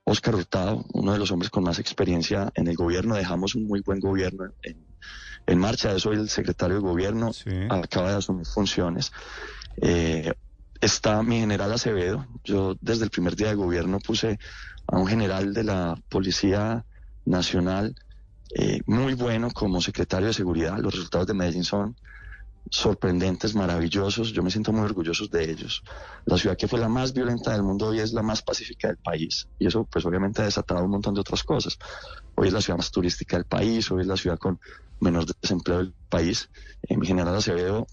Oscar 0.03 0.35
Hurtado, 0.35 0.85
uno 0.93 1.13
de 1.13 1.17
los 1.17 1.31
hombres 1.31 1.49
con 1.49 1.63
más 1.63 1.79
experiencia 1.79 2.51
en 2.53 2.67
el 2.67 2.75
gobierno, 2.75 3.15
dejamos 3.15 3.55
un 3.55 3.65
muy 3.65 3.81
buen 3.81 3.99
gobierno 3.99 4.53
en, 4.61 5.57
marcha, 5.57 5.93
yo 5.93 5.99
soy 5.99 6.17
el 6.17 6.29
secretario 6.29 6.75
de 6.75 6.83
gobierno, 6.83 7.31
acaba 7.71 8.11
de 8.11 8.17
asumir 8.17 8.45
funciones. 8.45 9.11
Eh, 9.81 10.31
está 10.87 11.21
mi 11.21 11.39
general 11.39 11.71
Acevedo, 11.73 12.25
yo 12.43 12.75
desde 12.81 13.03
el 13.03 13.09
primer 13.09 13.35
día 13.35 13.49
de 13.49 13.55
gobierno 13.55 13.99
puse 13.99 14.39
a 14.87 14.97
un 14.97 15.05
general 15.05 15.53
de 15.53 15.63
la 15.63 16.01
Policía 16.09 16.85
Nacional 17.25 17.93
eh, 18.55 18.79
muy 18.85 19.13
bueno 19.13 19.51
como 19.51 19.81
secretario 19.81 20.27
de 20.27 20.33
Seguridad. 20.33 20.79
Los 20.79 20.93
resultados 20.93 21.27
de 21.27 21.33
Medellín 21.33 21.65
son 21.65 21.95
sorprendentes, 22.71 23.53
maravillosos. 23.53 24.31
Yo 24.31 24.41
me 24.43 24.49
siento 24.49 24.71
muy 24.71 24.83
orgulloso 24.83 25.27
de 25.27 25.51
ellos. 25.51 25.83
La 26.25 26.37
ciudad 26.37 26.55
que 26.55 26.69
fue 26.69 26.79
la 26.79 26.87
más 26.87 27.13
violenta 27.13 27.51
del 27.51 27.63
mundo 27.63 27.87
hoy 27.87 27.99
es 27.99 28.13
la 28.13 28.23
más 28.23 28.41
pacífica 28.41 28.87
del 28.87 28.97
país. 28.97 29.47
Y 29.59 29.67
eso 29.67 29.85
pues 29.91 30.05
obviamente 30.05 30.41
ha 30.41 30.45
desatado 30.45 30.83
un 30.85 30.91
montón 30.91 31.13
de 31.13 31.19
otras 31.19 31.43
cosas. 31.43 31.77
Hoy 32.35 32.47
es 32.47 32.53
la 32.53 32.61
ciudad 32.61 32.77
más 32.77 32.91
turística 32.91 33.35
del 33.35 33.45
país, 33.45 33.91
hoy 33.91 34.01
es 34.01 34.07
la 34.07 34.15
ciudad 34.15 34.37
con 34.37 34.59
menos 35.01 35.25
desempleo 35.41 35.79
del 35.79 35.93
país. 36.09 36.49
Eh, 36.83 36.95
mi 36.95 37.05
general 37.05 37.35
Acevedo 37.35 37.87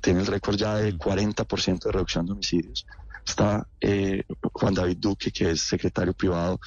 tiene 0.00 0.20
el 0.20 0.26
récord 0.26 0.56
ya 0.56 0.76
del 0.76 0.98
40% 0.98 1.84
de 1.84 1.92
reducción 1.92 2.26
de 2.26 2.32
homicidios 2.32 2.86
está 3.28 3.66
eh, 3.80 4.24
Juan 4.52 4.74
David 4.74 4.98
Duque, 4.98 5.30
que 5.30 5.50
es 5.50 5.60
secretario 5.60 6.14
privado 6.14 6.60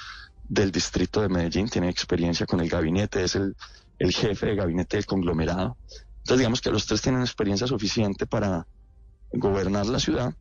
del 0.47 0.71
distrito 0.71 1.21
de 1.21 1.29
Medellín, 1.29 1.69
tiene 1.69 1.89
experiencia 1.89 2.45
con 2.45 2.59
el 2.59 2.69
gabinete, 2.69 3.23
es 3.23 3.35
el, 3.35 3.55
jefe 3.99 4.47
de 4.47 4.55
gabinete 4.55 4.97
del 4.97 5.05
conglomerado. 5.05 5.77
Entonces 6.17 6.39
digamos 6.39 6.61
que 6.61 6.71
los 6.71 6.85
tres 6.85 7.01
tienen 7.01 7.21
experiencia 7.21 7.67
suficiente 7.67 8.25
para 8.25 8.67
gobernar 9.31 9.85
la 9.85 9.99
ciudad. 9.99 10.33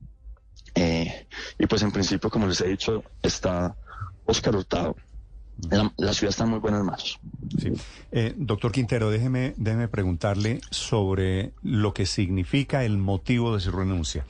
Eh, 0.74 1.26
y 1.58 1.66
pues 1.66 1.82
en 1.82 1.92
principio, 1.92 2.30
como 2.30 2.46
les 2.46 2.60
he 2.60 2.68
dicho, 2.68 3.04
está 3.22 3.76
Oscar 4.24 4.56
Hurtado. 4.56 4.96
La, 5.68 6.12
ciudad 6.12 6.30
está 6.30 6.44
en 6.44 6.50
muy 6.50 6.58
buenas 6.58 6.84
manos. 6.84 7.18
Sí. 7.58 7.72
Eh, 8.12 8.34
doctor 8.36 8.72
Quintero, 8.72 9.10
déjeme, 9.10 9.54
déjeme 9.56 9.88
preguntarle 9.88 10.60
sobre 10.70 11.52
lo 11.62 11.92
que 11.92 12.06
significa 12.06 12.84
el 12.84 12.98
motivo 12.98 13.54
de 13.54 13.60
su 13.60 13.70
renuncia. 13.70 14.26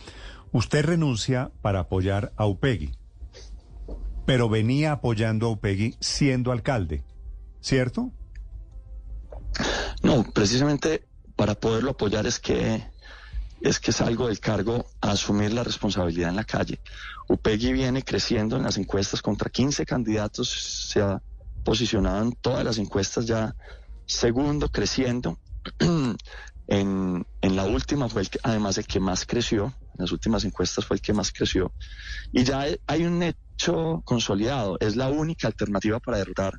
Usted 0.52 0.84
renuncia 0.84 1.50
para 1.62 1.80
apoyar 1.80 2.32
a 2.36 2.46
Upegui, 2.46 2.92
pero 4.26 4.48
venía 4.48 4.92
apoyando 4.92 5.46
a 5.46 5.50
Upegui 5.50 5.94
siendo 6.00 6.52
alcalde, 6.52 7.04
¿cierto? 7.60 8.10
No, 10.02 10.24
precisamente 10.32 11.06
para 11.36 11.54
poderlo 11.54 11.92
apoyar 11.92 12.26
es 12.26 12.40
que 12.40 12.82
es 13.60 13.78
que 13.78 13.92
salgo 13.92 14.28
del 14.28 14.40
cargo 14.40 14.86
a 15.00 15.12
asumir 15.12 15.52
la 15.52 15.62
responsabilidad 15.62 16.30
en 16.30 16.36
la 16.36 16.44
calle. 16.44 16.80
Upegui 17.28 17.72
viene 17.72 18.02
creciendo 18.02 18.56
en 18.56 18.62
las 18.62 18.76
encuestas 18.76 19.22
contra 19.22 19.50
15 19.50 19.84
candidatos, 19.86 20.48
se 20.90 21.00
ha 21.00 21.22
posicionado 21.64 22.22
en 22.22 22.32
todas 22.32 22.64
las 22.64 22.78
encuestas 22.78 23.26
ya 23.26 23.54
segundo 24.06 24.68
creciendo. 24.68 25.38
en, 26.66 27.26
en 27.42 27.56
la 27.56 27.64
última 27.64 28.08
fue 28.08 28.22
el 28.22 28.30
que, 28.30 28.38
además 28.42 28.78
el 28.78 28.86
que 28.86 29.00
más 29.00 29.26
creció, 29.26 29.74
las 29.96 30.12
últimas 30.12 30.44
encuestas 30.44 30.84
fue 30.84 30.96
el 30.96 31.02
que 31.02 31.12
más 31.12 31.30
creció. 31.30 31.72
Y 32.32 32.44
ya 32.44 32.64
hay 32.86 33.04
un 33.04 33.22
hecho 33.22 34.02
consolidado, 34.04 34.78
es 34.80 34.96
la 34.96 35.08
única 35.08 35.46
alternativa 35.46 36.00
para 36.00 36.18
derrotar 36.18 36.54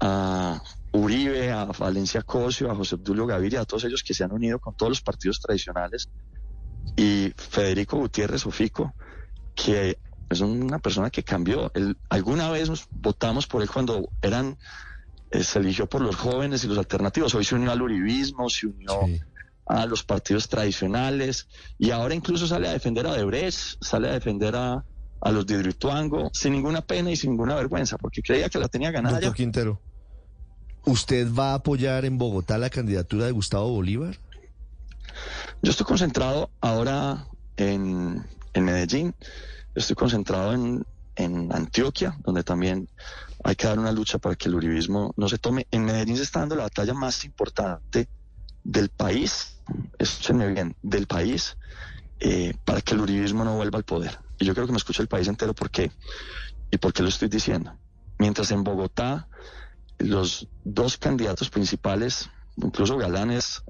a 0.00 0.62
Uribe, 0.92 1.50
a 1.50 1.64
Valencia 1.64 2.22
Cosio, 2.22 2.70
a 2.70 2.74
José 2.74 2.96
Obdulio 2.96 3.26
Gaviria, 3.26 3.60
a 3.60 3.64
todos 3.64 3.84
ellos 3.84 4.02
que 4.02 4.14
se 4.14 4.24
han 4.24 4.32
unido 4.32 4.58
con 4.58 4.76
todos 4.76 4.90
los 4.90 5.00
partidos 5.02 5.40
tradicionales. 5.40 6.08
Y 6.96 7.32
Federico 7.36 7.96
Gutiérrez 7.98 8.44
Ofico, 8.46 8.94
que 9.54 9.98
es 10.28 10.40
una 10.40 10.78
persona 10.78 11.10
que 11.10 11.22
cambió. 11.22 11.70
alguna 12.08 12.50
vez 12.50 12.68
nos 12.68 12.86
votamos 12.90 13.46
por 13.46 13.62
él 13.62 13.70
cuando 13.70 14.08
eran 14.20 14.58
eh, 15.30 15.42
se 15.42 15.58
eligió 15.58 15.88
por 15.88 16.02
los 16.02 16.16
jóvenes 16.16 16.64
y 16.64 16.68
los 16.68 16.78
alternativos. 16.78 17.34
Hoy 17.34 17.44
se 17.44 17.54
unió 17.54 17.70
al 17.70 17.80
uribismo, 17.80 18.50
se 18.50 18.66
unió 18.66 19.00
a 19.66 19.86
los 19.86 20.04
partidos 20.04 20.48
tradicionales 20.48 21.48
y 21.78 21.90
ahora 21.90 22.14
incluso 22.14 22.46
sale 22.46 22.68
a 22.68 22.72
defender 22.72 23.06
a 23.06 23.14
Debrecht, 23.14 23.82
sale 23.82 24.10
a 24.10 24.12
defender 24.12 24.54
a, 24.56 24.84
a 25.20 25.32
los 25.32 25.46
de 25.46 25.54
Hidroituango 25.54 26.30
sin 26.34 26.52
ninguna 26.52 26.82
pena 26.82 27.10
y 27.10 27.16
sin 27.16 27.30
ninguna 27.30 27.54
vergüenza, 27.54 27.96
porque 27.96 28.22
creía 28.22 28.48
que 28.50 28.58
la 28.58 28.68
tenía 28.68 28.90
ganada 28.90 29.14
Doctor 29.14 29.34
Quintero, 29.34 29.80
¿usted 30.84 31.32
va 31.32 31.52
a 31.52 31.54
apoyar 31.54 32.04
en 32.04 32.18
Bogotá 32.18 32.58
la 32.58 32.70
candidatura 32.70 33.26
de 33.26 33.32
Gustavo 33.32 33.70
Bolívar? 33.70 34.18
Yo 35.62 35.70
estoy 35.70 35.86
concentrado 35.86 36.50
ahora 36.60 37.26
en, 37.56 38.24
en 38.54 38.64
Medellín, 38.64 39.14
estoy 39.74 39.96
concentrado 39.96 40.52
en, 40.52 40.84
en 41.16 41.52
Antioquia, 41.52 42.16
donde 42.24 42.42
también 42.42 42.88
hay 43.44 43.56
que 43.56 43.66
dar 43.66 43.78
una 43.78 43.92
lucha 43.92 44.18
para 44.18 44.34
que 44.34 44.48
el 44.48 44.54
uribismo 44.54 45.12
no 45.16 45.28
se 45.28 45.38
tome. 45.38 45.66
En 45.70 45.84
Medellín 45.84 46.16
se 46.16 46.22
está 46.22 46.40
dando 46.40 46.56
la 46.56 46.64
batalla 46.64 46.94
más 46.94 47.24
importante 47.24 48.08
del 48.64 48.88
país, 48.88 49.56
escúchenme 49.98 50.48
bien, 50.48 50.76
del 50.82 51.06
país, 51.06 51.56
eh, 52.20 52.54
para 52.64 52.80
que 52.80 52.94
el 52.94 53.00
uribismo 53.00 53.44
no 53.44 53.56
vuelva 53.56 53.78
al 53.78 53.84
poder. 53.84 54.18
Y 54.38 54.44
yo 54.44 54.54
creo 54.54 54.66
que 54.66 54.72
me 54.72 54.78
escucha 54.78 55.02
el 55.02 55.08
país 55.08 55.28
entero 55.28 55.54
por 55.54 55.70
qué. 55.70 55.90
¿Y 56.70 56.78
por 56.78 56.92
qué 56.92 57.02
lo 57.02 57.08
estoy 57.08 57.28
diciendo? 57.28 57.76
Mientras 58.18 58.50
en 58.50 58.64
Bogotá 58.64 59.28
los 59.98 60.48
dos 60.64 60.96
candidatos 60.96 61.50
principales, 61.50 62.30
incluso 62.56 62.96
Galán 62.96 63.30
es, 63.30 63.62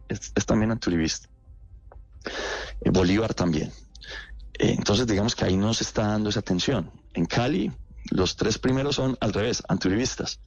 también 0.47 0.71
antiuribista, 0.71 1.29
eh, 2.81 2.91
Bolívar 2.91 3.35
también. 3.35 3.71
Eh, 4.59 4.75
entonces 4.76 5.07
digamos 5.07 5.35
que 5.35 5.45
ahí 5.45 5.57
no 5.57 5.75
se 5.75 5.85
está 5.85 6.09
dando 6.09 6.31
esa 6.31 6.43
tensión. 6.43 6.91
En 7.14 7.26
Cali 7.26 7.73
los 8.11 8.37
tres 8.37 8.59
primeros 8.59 8.97
son 8.97 9.17
al 9.21 9.33
revés, 9.33 9.62
antiuribistas. 9.69 10.41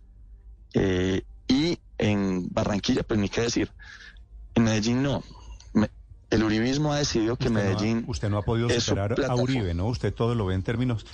y 1.48 1.80
en 1.98 2.50
Barranquilla, 2.50 3.04
pues 3.04 3.20
ni 3.20 3.30
qué 3.30 3.42
decir, 3.42 3.72
en 4.56 4.64
Medellín 4.64 5.04
no. 5.04 5.24
el 6.30 6.44
uribismo 6.44 6.92
ha 6.92 6.98
decidido 6.98 7.38
que 7.38 7.50
Medellín. 7.50 8.04
usted 8.08 8.30
no 8.30 8.38
ha 8.38 8.42
podido 8.42 8.70
superar 8.70 9.16
a 9.26 9.36
Uribe, 9.36 9.74
¿no? 9.74 9.88
Usted 9.88 10.14
todo 10.14 10.34
lo 10.34 10.46
ve 10.46 10.56
en 10.56 10.64
términos, 10.64 11.06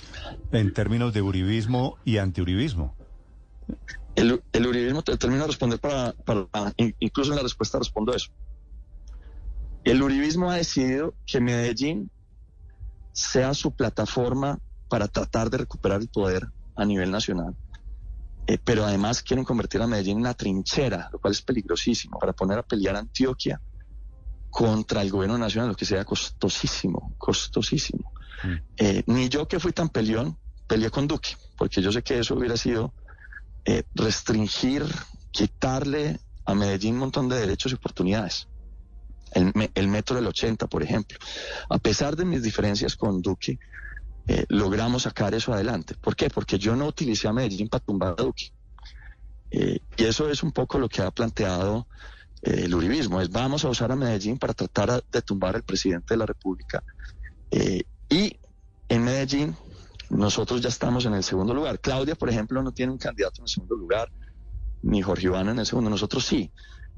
en 0.52 0.72
términos 0.72 1.12
de 1.12 1.22
uribismo 1.22 1.98
y 2.04 2.18
antiuribismo. 2.18 2.96
El, 4.14 4.42
el 4.52 4.66
uribismo 4.66 5.02
te 5.02 5.16
termino 5.16 5.42
de 5.42 5.48
responder 5.48 5.80
para, 5.80 6.12
para, 6.12 6.48
incluso 6.98 7.30
en 7.30 7.36
la 7.36 7.42
respuesta 7.42 7.78
respondo 7.78 8.14
eso. 8.14 8.30
El 9.84 10.02
uribismo 10.02 10.50
ha 10.50 10.56
decidido 10.56 11.14
que 11.26 11.40
Medellín 11.40 12.10
sea 13.12 13.54
su 13.54 13.72
plataforma 13.72 14.58
para 14.88 15.08
tratar 15.08 15.50
de 15.50 15.58
recuperar 15.58 16.00
el 16.00 16.08
poder 16.08 16.48
a 16.76 16.84
nivel 16.84 17.10
nacional. 17.10 17.54
Eh, 18.46 18.58
pero 18.62 18.84
además 18.84 19.22
quieren 19.22 19.44
convertir 19.44 19.80
a 19.82 19.86
Medellín 19.86 20.16
en 20.16 20.22
una 20.22 20.34
trinchera, 20.34 21.08
lo 21.12 21.18
cual 21.18 21.32
es 21.32 21.42
peligrosísimo, 21.42 22.18
para 22.18 22.32
poner 22.32 22.58
a 22.58 22.62
pelear 22.62 22.96
a 22.96 23.00
Antioquia 23.00 23.60
contra 24.50 25.00
el 25.00 25.10
gobierno 25.10 25.38
nacional, 25.38 25.70
lo 25.70 25.76
que 25.76 25.84
sea 25.84 26.04
costosísimo, 26.04 27.14
costosísimo. 27.18 28.12
Mm. 28.42 28.54
Eh, 28.76 29.02
ni 29.06 29.28
yo 29.28 29.46
que 29.48 29.60
fui 29.60 29.72
tan 29.72 29.88
peleón, 29.88 30.36
peleé 30.66 30.90
con 30.90 31.06
Duque, 31.06 31.36
porque 31.56 31.80
yo 31.80 31.92
sé 31.92 32.02
que 32.02 32.18
eso 32.18 32.34
hubiera 32.34 32.56
sido 32.56 32.92
eh, 33.64 33.84
restringir, 33.94 34.84
quitarle 35.30 36.18
a 36.44 36.54
Medellín 36.54 36.94
un 36.94 37.00
montón 37.00 37.28
de 37.28 37.38
derechos 37.38 37.72
y 37.72 37.76
oportunidades. 37.76 38.48
El, 39.32 39.88
metro 39.88 40.16
del 40.16 40.26
80, 40.26 40.66
por 40.66 40.82
ejemplo. 40.82 41.18
A 41.70 41.78
pesar 41.78 42.16
de 42.16 42.24
mis 42.24 42.42
diferencias 42.42 42.96
con 42.96 43.22
Duque, 43.22 43.58
eh, 44.26 44.44
logramos 44.48 45.04
sacar 45.04 45.34
eso 45.34 45.54
adelante. 45.54 45.94
¿Por 45.94 46.16
qué? 46.16 46.28
Porque 46.28 46.58
yo 46.58 46.76
no 46.76 46.86
utilicé 46.86 47.28
a 47.28 47.32
Medellín 47.32 47.68
para 47.68 47.82
tumbar 47.82 48.14
a 48.18 48.22
Duque. 48.22 48.52
Eh, 49.50 49.78
y 49.96 50.04
eso 50.04 50.28
es 50.28 50.42
un 50.42 50.52
poco 50.52 50.78
lo 50.78 50.88
que 50.88 51.00
ha 51.00 51.10
planteado 51.10 51.86
el 52.42 52.74
uribismo, 52.74 53.20
es 53.20 53.30
vamos 53.30 53.64
a 53.64 53.68
usar 53.68 53.92
a 53.92 53.96
Medellín 53.96 54.36
para 54.36 54.52
tratar 54.52 55.04
de 55.12 55.22
tumbar 55.22 55.54
al 55.54 55.62
presidente 55.62 56.14
de 56.14 56.18
la 56.18 56.26
República. 56.26 56.82
y 58.08 58.36
en 58.88 59.04
Medellín 59.04 59.56
nosotros 60.12 60.60
ya 60.60 60.68
estamos 60.68 61.06
en 61.06 61.14
el 61.14 61.24
segundo 61.24 61.54
lugar. 61.54 61.80
Claudia, 61.80 62.14
por 62.14 62.28
ejemplo, 62.28 62.62
no 62.62 62.72
tiene 62.72 62.92
un 62.92 62.98
candidato 62.98 63.36
en 63.38 63.44
el 63.44 63.48
segundo 63.48 63.76
lugar, 63.76 64.12
ni 64.82 65.00
Jorge 65.00 65.26
Iván 65.26 65.48
en 65.48 65.58
el 65.58 65.66
segundo, 65.66 65.88
nosotros 65.88 66.24
sí. 66.24 66.50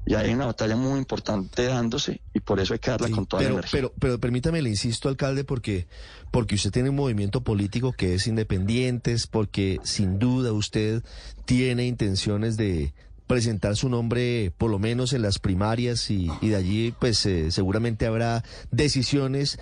Y 0.05 0.13
hay 0.13 0.33
una 0.33 0.45
batalla 0.45 0.75
muy 0.75 0.99
importante 0.99 1.63
dándose 1.63 2.21
y 2.33 2.39
por 2.41 2.59
eso 2.59 2.73
hay 2.73 2.79
que 2.79 2.91
darla 2.91 3.09
con 3.09 3.25
toda 3.25 3.39
pero, 3.39 3.53
la 3.53 3.59
energía. 3.59 3.79
Pero, 3.79 3.93
pero 3.97 4.19
permítame, 4.19 4.61
le 4.61 4.69
insisto, 4.69 5.09
alcalde, 5.09 5.43
porque, 5.45 5.87
porque 6.29 6.55
usted 6.55 6.71
tiene 6.71 6.89
un 6.89 6.95
movimiento 6.95 7.41
político 7.41 7.93
que 7.93 8.13
es 8.15 8.27
independiente, 8.27 9.15
porque 9.31 9.79
sin 9.83 10.19
duda 10.19 10.51
usted 10.51 11.01
tiene 11.45 11.87
intenciones 11.87 12.57
de 12.57 12.93
presentar 13.27 13.75
su 13.75 13.89
nombre 13.89 14.53
por 14.57 14.69
lo 14.69 14.77
menos 14.77 15.13
en 15.13 15.23
las 15.23 15.39
primarias 15.39 16.11
y, 16.11 16.29
de 16.41 16.55
allí 16.55 16.93
pues 16.99 17.25
eh, 17.25 17.49
seguramente 17.49 18.05
habrá 18.05 18.43
decisiones 18.69 19.57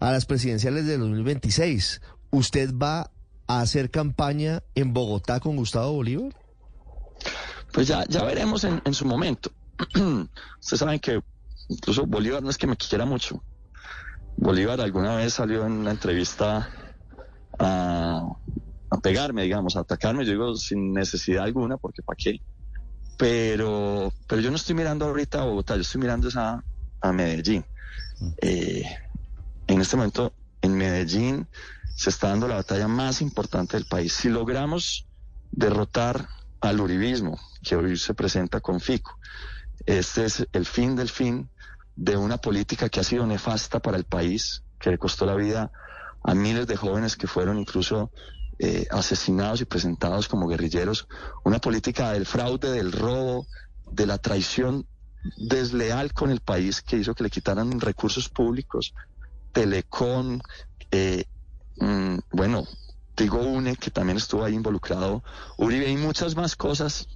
a 0.00 0.12
las 0.12 0.26
presidenciales 0.26 0.86
de 0.86 0.98
2026. 0.98 2.02
¿Usted 2.36 2.74
va 2.74 3.10
a 3.46 3.60
hacer 3.60 3.90
campaña 3.90 4.62
en 4.74 4.92
Bogotá 4.92 5.40
con 5.40 5.56
Gustavo 5.56 5.94
Bolívar? 5.94 6.36
Pues 7.72 7.88
ya, 7.88 8.04
ya 8.08 8.24
veremos 8.24 8.62
en, 8.64 8.82
en 8.84 8.92
su 8.92 9.06
momento. 9.06 9.50
Ustedes 10.60 10.78
saben 10.78 11.00
que 11.00 11.22
incluso 11.68 12.04
Bolívar 12.04 12.42
no 12.42 12.50
es 12.50 12.58
que 12.58 12.66
me 12.66 12.76
quiera 12.76 13.06
mucho. 13.06 13.42
Bolívar 14.36 14.82
alguna 14.82 15.16
vez 15.16 15.32
salió 15.32 15.64
en 15.64 15.72
una 15.72 15.92
entrevista 15.92 16.68
a, 17.58 18.36
pegarme, 19.02 19.44
digamos, 19.44 19.74
a 19.76 19.80
atacarme. 19.80 20.26
Yo 20.26 20.32
digo 20.32 20.56
sin 20.56 20.92
necesidad 20.92 21.44
alguna, 21.44 21.78
porque 21.78 22.02
¿para 22.02 22.18
qué? 22.18 22.42
Pero, 23.16 24.12
pero 24.28 24.42
yo 24.42 24.50
no 24.50 24.56
estoy 24.56 24.74
mirando 24.74 25.06
ahorita 25.06 25.40
a 25.40 25.46
Bogotá, 25.46 25.76
yo 25.76 25.80
estoy 25.80 26.02
mirando 26.02 26.28
a, 26.34 26.62
a 27.00 27.12
Medellín. 27.12 27.64
Mm. 28.20 28.28
Eh, 28.42 28.84
en 29.68 29.80
este 29.80 29.96
momento, 29.96 30.34
en 30.62 30.76
Medellín 30.76 31.46
se 31.94 32.10
está 32.10 32.28
dando 32.28 32.48
la 32.48 32.56
batalla 32.56 32.88
más 32.88 33.22
importante 33.22 33.76
del 33.76 33.86
país. 33.86 34.12
Si 34.12 34.28
logramos 34.28 35.06
derrotar 35.50 36.28
al 36.60 36.80
uribismo, 36.80 37.38
que 37.62 37.76
hoy 37.76 37.96
se 37.96 38.14
presenta 38.14 38.60
con 38.60 38.80
Fico, 38.80 39.18
este 39.86 40.24
es 40.24 40.46
el 40.52 40.66
fin 40.66 40.96
del 40.96 41.08
fin 41.08 41.48
de 41.96 42.16
una 42.16 42.38
política 42.38 42.88
que 42.88 43.00
ha 43.00 43.04
sido 43.04 43.26
nefasta 43.26 43.80
para 43.80 43.96
el 43.96 44.04
país, 44.04 44.62
que 44.78 44.90
le 44.90 44.98
costó 44.98 45.24
la 45.26 45.34
vida 45.34 45.72
a 46.22 46.34
miles 46.34 46.66
de 46.66 46.76
jóvenes 46.76 47.16
que 47.16 47.26
fueron 47.26 47.58
incluso 47.58 48.10
eh, 48.58 48.86
asesinados 48.90 49.60
y 49.60 49.64
presentados 49.64 50.28
como 50.28 50.48
guerrilleros, 50.48 51.06
una 51.44 51.58
política 51.58 52.12
del 52.12 52.26
fraude, 52.26 52.70
del 52.70 52.92
robo, 52.92 53.46
de 53.90 54.06
la 54.06 54.18
traición 54.18 54.86
desleal 55.36 56.12
con 56.12 56.30
el 56.30 56.40
país 56.40 56.82
que 56.82 56.96
hizo 56.96 57.14
que 57.14 57.24
le 57.24 57.30
quitaran 57.30 57.80
recursos 57.80 58.28
públicos, 58.28 58.94
Telecom, 59.56 60.38
eh, 60.90 61.24
mm, 61.78 62.18
bueno, 62.30 62.64
digo 63.16 63.38
UNE, 63.38 63.76
que 63.76 63.90
también 63.90 64.18
estuvo 64.18 64.44
ahí 64.44 64.52
involucrado, 64.52 65.24
Uribe 65.56 65.88
y 65.88 65.96
muchas 65.96 66.36
más 66.36 66.56
cosas 66.56 67.08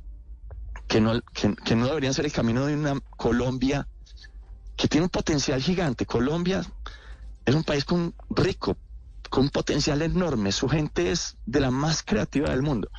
que 0.89 1.03
no, 1.03 1.21
que, 1.35 1.77
no 1.77 1.87
deberían 1.87 2.15
ser 2.15 2.25
el 2.25 2.33
camino 2.33 2.65
de 2.65 2.77
una 2.77 2.99
Colombia 3.19 3.87
que 4.75 4.89
tiene 4.89 5.05
un 5.05 5.11
potencial 5.11 5.61
gigante. 5.61 6.07
Colombia 6.07 6.65
es 7.45 7.55
un 7.55 7.63
país 7.63 7.85
con, 7.85 8.15
rico, 8.31 8.79
con 9.29 9.45
un 9.45 9.51
potencial 9.51 10.01
enorme. 10.01 10.51
Su 10.51 10.67
gente 10.67 11.11
es 11.11 11.37
de 11.45 11.61
la 11.61 11.71
más 11.71 12.03
creativa 12.03 12.49
del 12.49 12.63
mundo. 12.63 12.91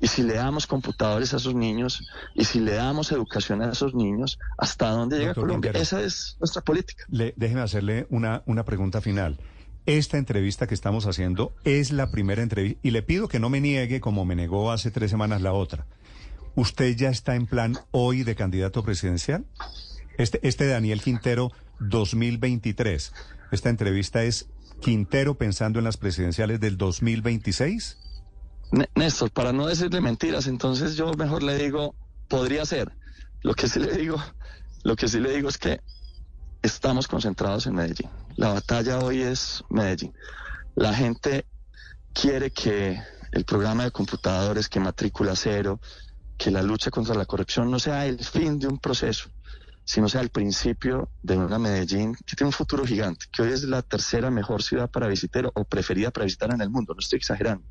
Y 0.00 0.08
si 0.08 0.22
le 0.22 0.34
damos 0.34 0.66
computadores 0.66 1.32
a 1.32 1.38
esos 1.38 1.54
niños 1.54 2.06
y 2.34 2.44
si 2.44 2.60
le 2.60 2.74
damos 2.74 3.12
educación 3.12 3.62
a 3.62 3.70
esos 3.70 3.94
niños, 3.94 4.38
¿hasta 4.58 4.90
dónde 4.90 5.18
llega 5.18 5.34
Colombia? 5.34 5.72
Esa 5.74 6.02
es 6.02 6.36
nuestra 6.38 6.62
política. 6.62 7.04
Le, 7.08 7.32
déjeme 7.36 7.62
hacerle 7.62 8.06
una, 8.10 8.42
una 8.46 8.64
pregunta 8.64 9.00
final. 9.00 9.38
Esta 9.86 10.18
entrevista 10.18 10.66
que 10.66 10.74
estamos 10.74 11.06
haciendo 11.06 11.54
es 11.64 11.92
la 11.92 12.10
primera 12.10 12.42
entrevista 12.42 12.80
y 12.82 12.90
le 12.90 13.02
pido 13.02 13.28
que 13.28 13.38
no 13.38 13.48
me 13.48 13.60
niegue 13.60 14.00
como 14.00 14.24
me 14.24 14.34
negó 14.34 14.72
hace 14.72 14.90
tres 14.90 15.10
semanas 15.10 15.40
la 15.40 15.52
otra. 15.52 15.86
¿Usted 16.56 16.96
ya 16.96 17.10
está 17.10 17.34
en 17.36 17.46
plan 17.46 17.78
hoy 17.90 18.22
de 18.22 18.34
candidato 18.34 18.82
presidencial? 18.82 19.44
Este, 20.18 20.40
este 20.42 20.66
Daniel 20.66 21.02
Quintero 21.02 21.52
2023. 21.80 23.12
Esta 23.52 23.68
entrevista 23.68 24.24
es 24.24 24.48
Quintero 24.80 25.36
pensando 25.36 25.78
en 25.78 25.84
las 25.84 25.96
presidenciales 25.96 26.60
del 26.60 26.76
2026. 26.78 27.98
Néstor, 28.94 29.30
para 29.30 29.52
no 29.52 29.66
decirle 29.66 30.00
mentiras, 30.00 30.46
entonces 30.46 30.96
yo 30.96 31.12
mejor 31.14 31.42
le 31.42 31.56
digo, 31.56 31.94
podría 32.28 32.64
ser. 32.66 32.92
Lo 33.42 33.54
que 33.54 33.68
sí 33.68 33.78
le 33.78 33.92
digo, 33.96 34.22
lo 34.82 34.96
que 34.96 35.08
sí 35.08 35.20
le 35.20 35.34
digo 35.34 35.48
es 35.48 35.58
que 35.58 35.80
estamos 36.62 37.06
concentrados 37.06 37.66
en 37.66 37.74
Medellín. 37.74 38.10
La 38.36 38.52
batalla 38.52 38.98
hoy 38.98 39.22
es 39.22 39.62
Medellín. 39.70 40.12
La 40.74 40.92
gente 40.92 41.46
quiere 42.12 42.50
que 42.50 43.00
el 43.32 43.44
programa 43.44 43.84
de 43.84 43.90
computadores, 43.90 44.68
que 44.68 44.80
matrícula 44.80 45.36
cero, 45.36 45.80
que 46.36 46.50
la 46.50 46.62
lucha 46.62 46.90
contra 46.90 47.14
la 47.14 47.24
corrupción 47.24 47.70
no 47.70 47.78
sea 47.78 48.06
el 48.06 48.18
fin 48.24 48.58
de 48.58 48.66
un 48.66 48.78
proceso, 48.78 49.30
sino 49.84 50.08
sea 50.08 50.20
el 50.20 50.30
principio 50.30 51.08
de 51.22 51.36
una 51.36 51.58
Medellín 51.58 52.14
que 52.14 52.36
tiene 52.36 52.48
un 52.48 52.52
futuro 52.52 52.84
gigante, 52.84 53.26
que 53.32 53.42
hoy 53.42 53.52
es 53.52 53.62
la 53.64 53.82
tercera 53.82 54.30
mejor 54.30 54.62
ciudad 54.62 54.90
para 54.90 55.06
visitar 55.06 55.50
o 55.54 55.64
preferida 55.64 56.10
para 56.10 56.24
visitar 56.24 56.52
en 56.52 56.60
el 56.60 56.70
mundo, 56.70 56.94
no 56.94 57.00
estoy 57.00 57.18
exagerando, 57.18 57.64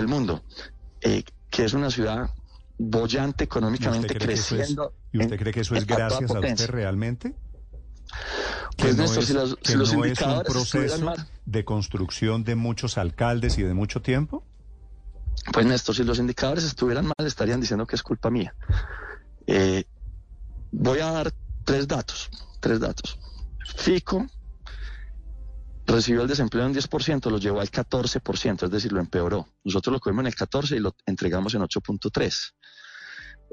el 0.00 0.08
mundo, 0.08 0.42
eh, 1.00 1.22
que 1.50 1.64
es 1.64 1.74
una 1.74 1.90
ciudad 1.90 2.30
bollante 2.78 3.44
económicamente 3.44 4.14
creciendo. 4.16 4.94
¿Y 5.12 5.20
usted 5.20 5.38
cree 5.38 5.52
que 5.52 5.60
eso 5.60 5.74
es 5.74 5.86
gracias 5.86 6.30
a 6.30 6.40
usted 6.40 6.70
realmente? 6.70 7.34
Pues 8.76 8.96
Néstor, 8.96 9.24
si 9.24 9.32
los, 9.34 9.56
que 9.56 9.76
los 9.76 9.94
no 9.94 10.04
es 10.04 10.20
un 10.20 10.42
proceso 10.42 11.12
de 11.44 11.64
construcción 11.64 12.44
de 12.44 12.54
muchos 12.54 12.98
alcaldes 12.98 13.58
y 13.58 13.62
de 13.62 13.74
mucho 13.74 14.00
tiempo. 14.00 14.44
Pues 15.52 15.66
Néstor, 15.66 15.94
si 15.94 16.04
los 16.04 16.18
indicadores 16.18 16.64
estuvieran 16.64 17.06
mal, 17.06 17.26
estarían 17.26 17.60
diciendo 17.60 17.86
que 17.86 17.96
es 17.96 18.02
culpa 18.02 18.30
mía. 18.30 18.54
Eh, 19.46 19.84
voy 20.72 21.00
a 21.00 21.10
dar 21.10 21.32
tres 21.64 21.86
datos, 21.86 22.30
tres 22.60 22.80
datos. 22.80 23.18
FICO 23.76 24.26
recibió 25.90 26.22
el 26.22 26.28
desempleo 26.28 26.66
en 26.66 26.74
10%, 26.74 27.30
lo 27.30 27.38
llevó 27.38 27.60
al 27.60 27.70
14%, 27.70 28.64
es 28.64 28.70
decir, 28.70 28.92
lo 28.92 29.00
empeoró. 29.00 29.48
Nosotros 29.64 29.92
lo 29.92 30.00
cogimos 30.00 30.22
en 30.22 30.26
el 30.28 30.34
14 30.34 30.76
y 30.76 30.80
lo 30.80 30.94
entregamos 31.06 31.54
en 31.54 31.62
8.3. 31.62 32.52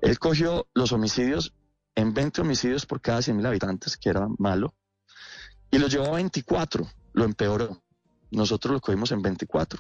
Él 0.02 0.20
cogió 0.20 0.68
los 0.74 0.92
homicidios 0.92 1.54
en 1.96 2.14
20 2.14 2.42
homicidios 2.42 2.86
por 2.86 3.02
cada 3.02 3.20
100.000 3.20 3.48
habitantes, 3.48 3.98
que 3.98 4.10
era 4.10 4.28
malo, 4.38 4.76
y 5.72 5.80
lo 5.80 5.88
llevó 5.88 6.08
a 6.08 6.18
24, 6.18 6.88
lo 7.14 7.26
empeoró. 7.26 7.82
Nosotros 8.32 8.74
lo 8.74 8.82
cogimos 8.82 9.12
en 9.12 9.22
24 9.22 9.80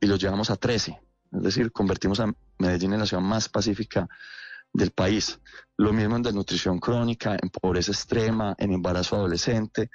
y 0.00 0.06
lo 0.06 0.16
llevamos 0.16 0.50
a 0.50 0.56
13. 0.56 0.98
Es 1.32 1.42
decir, 1.42 1.70
convertimos 1.70 2.20
a 2.20 2.32
Medellín 2.58 2.94
en 2.94 3.00
la 3.00 3.06
ciudad 3.06 3.22
más 3.22 3.48
pacífica 3.48 4.08
del 4.72 4.90
país. 4.90 5.40
Lo 5.76 5.92
mismo 5.92 6.16
en 6.16 6.22
desnutrición 6.22 6.78
crónica, 6.78 7.36
en 7.40 7.50
pobreza 7.50 7.92
extrema, 7.92 8.54
en 8.58 8.72
embarazo 8.72 9.16
adolescente. 9.16 9.90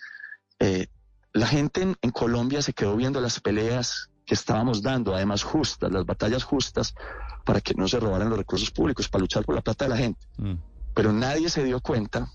Eh, 0.60 0.88
la 1.36 1.48
gente 1.48 1.82
en, 1.82 2.12
Colombia 2.12 2.62
se 2.62 2.72
quedó 2.72 2.96
viendo 2.96 3.20
las 3.20 3.42
peleas 3.42 4.10
que 4.26 4.34
estábamos 4.34 4.82
dando, 4.82 5.14
además 5.14 5.44
justas, 5.44 5.92
las 5.92 6.06
batallas 6.06 6.46
justas, 6.46 6.96
para 7.44 7.60
que 7.60 7.74
no 7.74 7.90
se 7.90 8.00
robaran 8.00 8.30
los 8.30 8.38
recursos 8.38 8.72
públicos, 8.72 9.10
para 9.10 9.22
luchar 9.22 9.44
por 9.44 9.54
la 9.54 9.62
plata 9.62 9.84
de 9.84 9.90
la 9.90 9.98
gente. 9.98 10.26
Mm. 10.38 10.54
Pero 10.94 11.12
nadie 11.12 11.50
se 11.50 11.66
dio 11.66 11.82
cuenta 11.82 12.32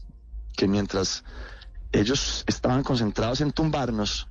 que 0.54 0.68
mientras 0.68 1.24
ellos 1.92 2.44
estaban 2.46 2.82
concentrados 2.82 3.40
en 3.40 3.52
tumbarnos, 3.52 4.28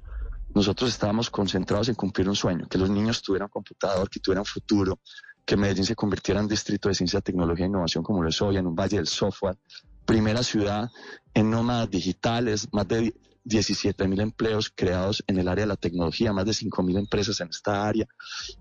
nosotros 0.54 0.92
estábamos 0.92 1.32
concentrados 1.32 1.90
en 1.90 1.96
cumplir 1.96 2.30
un 2.30 2.36
sueño, 2.36 2.68
que 2.70 2.78
los 2.78 2.92
niños 2.92 3.24
tuvieran 3.24 3.50
computador, 3.50 4.08
que 4.08 4.20
tuvieran 4.20 4.46
futuro, 4.46 5.00
que 5.46 5.58
Medellín 5.58 5.86
se 5.86 5.96
convirtiera 5.96 6.42
en 6.42 6.48
distrito 6.48 6.90
de 6.90 6.96
ciencia, 6.96 7.22
tecnología 7.22 7.66
e 7.66 7.70
innovación 7.70 8.04
como 8.04 8.22
lo 8.22 8.30
es 8.30 8.40
hoy, 8.40 8.58
en 8.58 8.68
un 8.68 8.76
valle 8.76 8.98
del 8.98 9.08
software, 9.08 9.58
primera 10.06 10.44
ciudad 10.44 10.92
en 11.34 11.50
nómadas 11.50 11.90
digitales, 11.90 12.68
más 12.72 12.88
de 12.88 13.16
17 13.50 14.08
mil 14.08 14.22
empleos 14.22 14.72
creados 14.74 15.24
en 15.28 15.40
el 15.40 15.48
área 15.48 15.64
de 15.64 15.70
la 15.70 15.76
tecnología, 15.76 16.32
más 16.32 16.46
de 16.46 16.54
5 16.54 16.84
mil 16.84 16.98
empresas 16.98 17.42
en 17.42 17.50
esta 17.50 17.88
área 17.88 18.08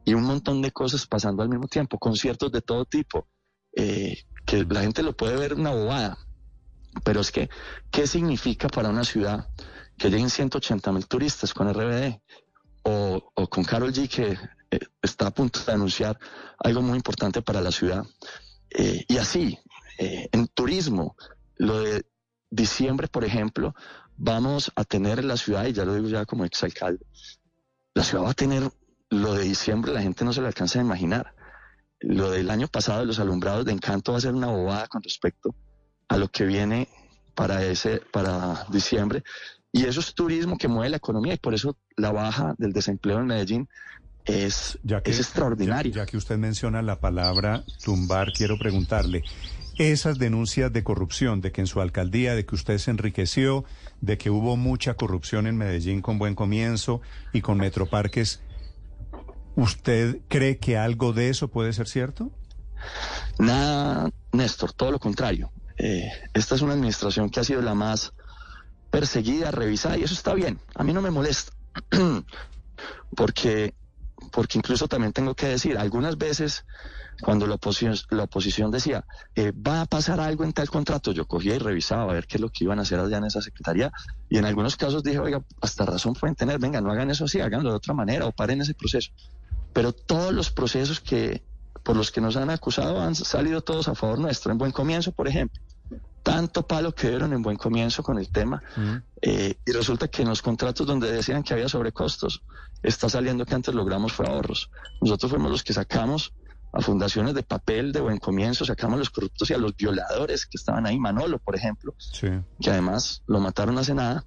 y 0.04 0.14
un 0.14 0.24
montón 0.24 0.62
de 0.62 0.72
cosas 0.72 1.06
pasando 1.06 1.42
al 1.42 1.50
mismo 1.50 1.68
tiempo, 1.68 1.98
conciertos 1.98 2.50
de 2.50 2.62
todo 2.62 2.86
tipo, 2.86 3.28
eh, 3.76 4.24
que 4.46 4.64
la 4.64 4.80
gente 4.80 5.02
lo 5.02 5.14
puede 5.14 5.36
ver 5.36 5.54
una 5.54 5.70
bobada, 5.70 6.18
pero 7.04 7.20
es 7.20 7.30
que, 7.30 7.50
¿qué 7.90 8.06
significa 8.06 8.68
para 8.68 8.88
una 8.88 9.04
ciudad 9.04 9.48
que 9.98 10.08
lleguen 10.08 10.30
180 10.30 10.90
mil 10.92 11.06
turistas 11.06 11.52
con 11.52 11.72
RBD 11.72 12.18
o, 12.82 13.30
con 13.50 13.64
Carol 13.64 13.92
G 13.92 14.08
que 14.08 14.38
eh, 14.70 14.80
está 15.02 15.26
a 15.26 15.30
punto 15.30 15.60
de 15.64 15.72
anunciar 15.72 16.18
algo 16.58 16.80
muy 16.80 16.96
importante 16.96 17.42
para 17.42 17.60
la 17.60 17.70
ciudad? 17.70 18.04
Eh, 18.70 19.04
y 19.06 19.18
así, 19.18 19.58
en 19.98 20.46
turismo, 20.46 21.16
lo 21.56 21.80
de 21.80 22.06
diciembre, 22.50 23.08
por 23.08 23.24
ejemplo, 23.24 23.74
vamos 24.18 24.72
a 24.74 24.84
tener 24.84 25.20
en 25.20 25.28
la 25.28 25.36
ciudad, 25.36 25.66
y 25.66 25.72
ya 25.72 25.84
lo 25.84 25.94
digo 25.94 26.08
ya 26.08 26.26
como 26.26 26.44
exalcalde, 26.44 27.06
la 27.94 28.04
ciudad 28.04 28.24
va 28.24 28.30
a 28.30 28.34
tener 28.34 28.70
lo 29.10 29.34
de 29.34 29.44
diciembre, 29.44 29.92
la 29.92 30.02
gente 30.02 30.24
no 30.24 30.32
se 30.32 30.40
lo 30.40 30.48
alcanza 30.48 30.78
a 30.78 30.82
imaginar. 30.82 31.34
Lo 32.00 32.30
del 32.30 32.50
año 32.50 32.68
pasado 32.68 33.00
de 33.00 33.06
los 33.06 33.18
alumbrados 33.18 33.64
de 33.64 33.72
encanto 33.72 34.12
va 34.12 34.18
a 34.18 34.20
ser 34.20 34.34
una 34.34 34.48
bobada 34.48 34.86
con 34.88 35.02
respecto 35.02 35.54
a 36.08 36.16
lo 36.16 36.28
que 36.28 36.44
viene 36.44 36.88
para 37.34 37.64
ese, 37.64 38.02
para 38.12 38.66
diciembre. 38.70 39.22
Y 39.72 39.84
eso 39.84 40.00
es 40.00 40.14
turismo 40.14 40.58
que 40.58 40.68
mueve 40.68 40.90
la 40.90 40.96
economía 40.96 41.34
y 41.34 41.38
por 41.38 41.54
eso 41.54 41.76
la 41.96 42.12
baja 42.12 42.54
del 42.58 42.72
desempleo 42.72 43.18
en 43.20 43.26
Medellín 43.26 43.68
es, 44.24 44.78
es 45.04 45.18
extraordinaria. 45.18 45.92
ya 45.92 46.06
que 46.06 46.16
usted 46.16 46.36
menciona 46.36 46.82
la 46.82 47.00
palabra 47.00 47.64
tumbar, 47.82 48.32
quiero 48.32 48.58
preguntarle, 48.58 49.22
esas 49.78 50.18
denuncias 50.18 50.72
de 50.72 50.84
corrupción, 50.84 51.40
de 51.40 51.52
que 51.52 51.60
en 51.60 51.66
su 51.66 51.80
alcaldía, 51.80 52.34
de 52.34 52.44
que 52.44 52.54
usted 52.54 52.78
se 52.78 52.90
enriqueció, 52.90 53.64
de 54.00 54.18
que 54.18 54.30
hubo 54.30 54.56
mucha 54.56 54.94
corrupción 54.94 55.46
en 55.46 55.56
Medellín 55.56 56.02
con 56.02 56.18
Buen 56.18 56.34
Comienzo 56.34 57.00
y 57.32 57.40
con 57.40 57.58
Metroparques, 57.58 58.40
¿usted 59.54 60.18
cree 60.28 60.58
que 60.58 60.76
algo 60.76 61.12
de 61.12 61.30
eso 61.30 61.48
puede 61.48 61.72
ser 61.72 61.88
cierto? 61.88 62.30
Nada, 63.38 64.10
Néstor, 64.32 64.72
todo 64.72 64.90
lo 64.90 64.98
contrario. 64.98 65.50
Eh, 65.76 66.10
esta 66.34 66.56
es 66.56 66.62
una 66.62 66.72
administración 66.72 67.30
que 67.30 67.40
ha 67.40 67.44
sido 67.44 67.62
la 67.62 67.74
más 67.74 68.12
perseguida, 68.90 69.50
revisada, 69.50 69.96
y 69.96 70.02
eso 70.02 70.14
está 70.14 70.34
bien. 70.34 70.58
A 70.74 70.82
mí 70.82 70.92
no 70.92 71.02
me 71.02 71.10
molesta, 71.10 71.52
porque, 73.16 73.74
porque 74.32 74.58
incluso 74.58 74.88
también 74.88 75.12
tengo 75.12 75.34
que 75.34 75.46
decir, 75.46 75.78
algunas 75.78 76.18
veces 76.18 76.64
cuando 77.22 77.46
la 77.46 77.56
oposición, 77.56 77.96
la 78.10 78.24
oposición 78.24 78.70
decía, 78.70 79.04
eh, 79.34 79.52
va 79.52 79.82
a 79.82 79.86
pasar 79.86 80.20
algo 80.20 80.44
en 80.44 80.52
tal 80.52 80.68
contrato, 80.70 81.12
yo 81.12 81.26
cogía 81.26 81.56
y 81.56 81.58
revisaba 81.58 82.04
a 82.04 82.14
ver 82.14 82.26
qué 82.26 82.36
es 82.36 82.40
lo 82.40 82.50
que 82.50 82.64
iban 82.64 82.78
a 82.78 82.82
hacer 82.82 83.00
allá 83.00 83.18
en 83.18 83.24
esa 83.24 83.42
secretaría. 83.42 83.92
Y 84.28 84.38
en 84.38 84.44
algunos 84.44 84.76
casos 84.76 85.02
dije, 85.02 85.18
oiga, 85.18 85.42
hasta 85.60 85.84
razón 85.84 86.14
pueden 86.14 86.36
tener, 86.36 86.58
venga, 86.58 86.80
no 86.80 86.92
hagan 86.92 87.10
eso 87.10 87.24
así, 87.24 87.40
háganlo 87.40 87.70
de 87.70 87.76
otra 87.76 87.94
manera 87.94 88.26
o 88.26 88.32
paren 88.32 88.60
ese 88.60 88.74
proceso. 88.74 89.10
Pero 89.72 89.92
todos 89.92 90.32
los 90.32 90.50
procesos 90.50 91.00
que 91.00 91.42
por 91.82 91.96
los 91.96 92.10
que 92.10 92.20
nos 92.20 92.36
han 92.36 92.50
acusado 92.50 93.00
han 93.00 93.14
salido 93.14 93.62
todos 93.62 93.88
a 93.88 93.94
favor 93.94 94.18
nuestro. 94.18 94.52
En 94.52 94.58
buen 94.58 94.72
comienzo, 94.72 95.12
por 95.12 95.26
ejemplo, 95.26 95.60
tanto 96.28 96.66
palo 96.66 96.94
que 96.94 97.08
dieron 97.08 97.32
en 97.32 97.40
buen 97.40 97.56
comienzo 97.56 98.02
con 98.02 98.18
el 98.18 98.28
tema 98.28 98.62
eh, 99.22 99.54
y 99.64 99.72
resulta 99.72 100.08
que 100.08 100.20
en 100.20 100.28
los 100.28 100.42
contratos 100.42 100.86
donde 100.86 101.10
decían 101.10 101.42
que 101.42 101.54
había 101.54 101.70
sobrecostos, 101.70 102.42
está 102.82 103.08
saliendo 103.08 103.46
que 103.46 103.54
antes 103.54 103.74
logramos 103.74 104.12
fue 104.12 104.26
ahorros. 104.26 104.70
Nosotros 105.00 105.30
fuimos 105.30 105.50
los 105.50 105.64
que 105.64 105.72
sacamos 105.72 106.34
a 106.70 106.82
fundaciones 106.82 107.32
de 107.32 107.42
papel 107.42 107.92
de 107.92 108.02
buen 108.02 108.18
comienzo, 108.18 108.66
sacamos 108.66 108.96
a 108.96 108.98
los 108.98 109.08
corruptos 109.08 109.48
y 109.48 109.54
a 109.54 109.58
los 109.58 109.74
violadores 109.74 110.44
que 110.44 110.58
estaban 110.58 110.86
ahí, 110.86 110.98
Manolo, 110.98 111.38
por 111.38 111.56
ejemplo, 111.56 111.94
que 112.20 112.70
además 112.70 113.22
lo 113.26 113.40
mataron 113.40 113.78
hace 113.78 113.94
nada, 113.94 114.26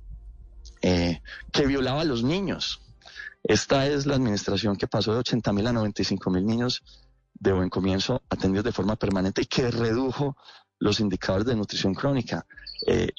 eh, 0.82 1.22
que 1.52 1.68
violaba 1.68 2.02
a 2.02 2.06
los 2.06 2.24
niños. 2.24 2.82
Esta 3.44 3.86
es 3.86 4.08
la 4.08 4.16
administración 4.16 4.76
que 4.76 4.88
pasó 4.88 5.14
de 5.14 5.20
80 5.20 5.54
mil 5.54 5.68
a 5.68 5.72
95 5.72 6.32
mil 6.32 6.48
niños 6.48 6.84
de 7.36 7.54
buen 7.54 7.70
comienzo 7.70 8.24
atendidos 8.28 8.66
de 8.66 8.72
forma 8.72 8.96
permanente 8.96 9.44
y 9.44 9.46
que 9.46 9.70
redujo 9.70 10.36
los 10.82 11.00
indicadores 11.00 11.46
de 11.46 11.56
nutrición 11.56 11.94
crónica. 11.94 12.46
Eh, 12.88 13.10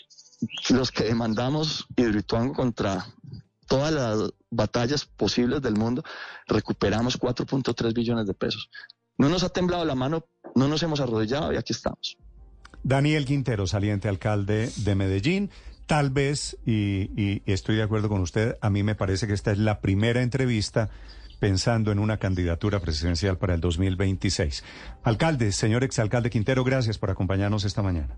los 0.71 0.91
que 0.91 1.05
demandamos 1.05 1.87
Hidroituango 1.97 2.53
contra 2.53 3.07
todas 3.69 3.93
las 3.93 4.33
batallas 4.51 5.07
posibles 5.07 5.63
del 5.63 5.77
mundo, 5.77 6.03
recuperamos 6.47 7.19
4.3 7.19 7.95
billones 7.95 8.27
de 8.27 8.35
pesos. 8.35 8.69
No 9.17 9.29
nos 9.29 9.45
ha 9.45 9.49
temblado 9.49 9.85
la 9.85 9.95
mano, 9.95 10.27
no 10.57 10.69
nos 10.69 10.83
hemos 10.83 11.01
arrodillado 11.01 11.53
y 11.53 11.57
aquí 11.57 11.73
estamos. 11.73 12.19
Daniel 12.83 13.25
Quintero, 13.25 13.67
saliente 13.69 14.09
alcalde 14.09 14.71
de 14.77 14.95
Medellín. 14.97 15.51
Tal 15.87 16.11
vez, 16.11 16.59
y, 16.67 17.43
estoy 17.47 17.77
de 17.77 17.83
acuerdo 17.83 18.09
con 18.09 18.21
usted, 18.21 18.57
a 18.61 18.71
mí 18.71 18.83
me 18.83 18.97
parece 18.97 19.29
que 19.29 19.35
esta 19.35 19.53
es 19.53 19.59
la 19.59 19.81
primera 19.81 20.23
entrevista 20.23 20.91
pensando 21.43 21.91
en 21.91 21.99
una 21.99 22.19
candidatura 22.19 22.79
presidencial 22.79 23.37
para 23.37 23.55
el 23.55 23.61
2026. 23.61 24.63
Alcalde, 25.03 25.51
señor 25.51 25.83
exalcalde 25.83 26.31
Quintero, 26.31 26.63
gracias 26.63 26.99
por 26.99 27.11
acompañarnos 27.11 27.65
esta 27.65 27.83
mañana. 27.83 28.17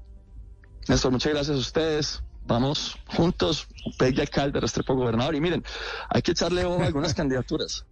Néstor, 0.88 1.10
muchas 1.10 1.32
gracias 1.32 1.56
a 1.56 1.58
ustedes. 1.58 2.22
Vamos 2.46 2.98
juntos, 3.06 3.66
Pegue 3.96 4.20
alcalde, 4.20 4.60
Restrepo 4.60 4.94
gobernador. 4.94 5.34
Y 5.34 5.40
miren, 5.40 5.64
hay 6.10 6.20
que 6.20 6.32
echarle 6.32 6.66
ojo 6.66 6.82
a 6.82 6.84
algunas 6.84 7.14
candidaturas. 7.20 7.86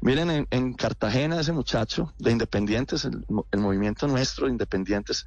Miren, 0.00 0.46
en, 0.50 0.72
Cartagena 0.72 1.38
ese 1.38 1.52
muchacho 1.52 2.14
de 2.18 2.32
Independientes, 2.32 3.04
el, 3.04 3.26
movimiento 3.58 4.08
nuestro 4.08 4.46
de 4.46 4.52
Independientes, 4.52 5.26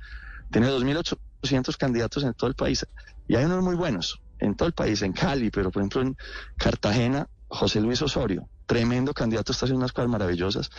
tiene 0.50 0.70
2.800 0.70 1.78
candidatos 1.78 2.24
en 2.24 2.34
todo 2.34 2.50
el 2.50 2.56
país. 2.56 2.84
Y 3.28 3.36
hay 3.36 3.46
unos 3.46 3.64
muy 3.64 3.76
buenos 3.76 4.20
en 4.40 4.56
todo 4.56 4.68
el 4.68 4.74
país, 4.74 5.04
en 5.04 5.14
Cali, 5.14 5.52
pero 5.52 5.70
por 5.70 5.84
ejemplo 5.84 6.02
en 6.02 6.18
Cartagena, 6.58 7.28
José 7.48 7.80
Luis 7.80 8.02
Osorio, 8.02 8.50
tremendo 8.72 9.14
candidato, 9.14 9.52
está 9.52 9.66
haciendo 9.66 9.80
unas 9.80 9.92
cosas 9.92 10.10
maravillosas. 10.10 10.72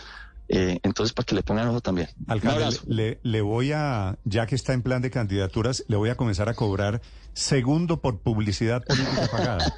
Eh, 0.49 0.79
entonces, 0.81 1.13
para 1.13 1.27
que 1.27 1.35
le 1.35 1.43
pongan 1.43 1.67
ojo 1.67 1.79
también. 1.79 2.09
Alcalde, 2.27 2.79
le, 2.87 3.19
le, 3.21 3.41
voy 3.41 3.71
a, 3.71 4.17
ya 4.23 4.47
que 4.47 4.55
está 4.55 4.73
en 4.73 4.81
plan 4.81 5.03
de 5.03 5.11
candidaturas, 5.11 5.85
le 5.87 5.95
voy 5.95 6.09
a 6.09 6.15
comenzar 6.15 6.49
a 6.49 6.55
cobrar 6.55 7.01
segundo 7.33 8.01
por 8.01 8.19
publicidad 8.19 8.83
política 8.83 9.29
pagada. 9.31 9.75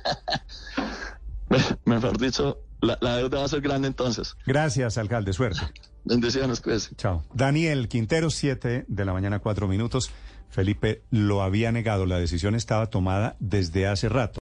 Mejor 1.85 2.17
dicho, 2.17 2.61
la, 2.79 3.17
deuda 3.17 3.39
va 3.39 3.45
a 3.45 3.49
ser 3.49 3.59
grande 3.59 3.89
entonces. 3.89 4.37
Gracias, 4.45 4.97
alcalde. 4.97 5.33
Suerte. 5.33 5.59
Bendiciones, 6.05 6.61
pues. 6.61 6.91
Chao. 6.95 7.25
Daniel 7.33 7.89
Quintero, 7.89 8.29
7 8.29 8.85
de 8.87 9.05
la 9.05 9.11
mañana, 9.11 9.39
4 9.39 9.67
minutos. 9.67 10.09
Felipe 10.49 11.03
lo 11.11 11.41
había 11.41 11.73
negado. 11.73 12.05
La 12.05 12.17
decisión 12.17 12.55
estaba 12.55 12.85
tomada 12.85 13.35
desde 13.41 13.87
hace 13.87 14.07
rato. 14.07 14.33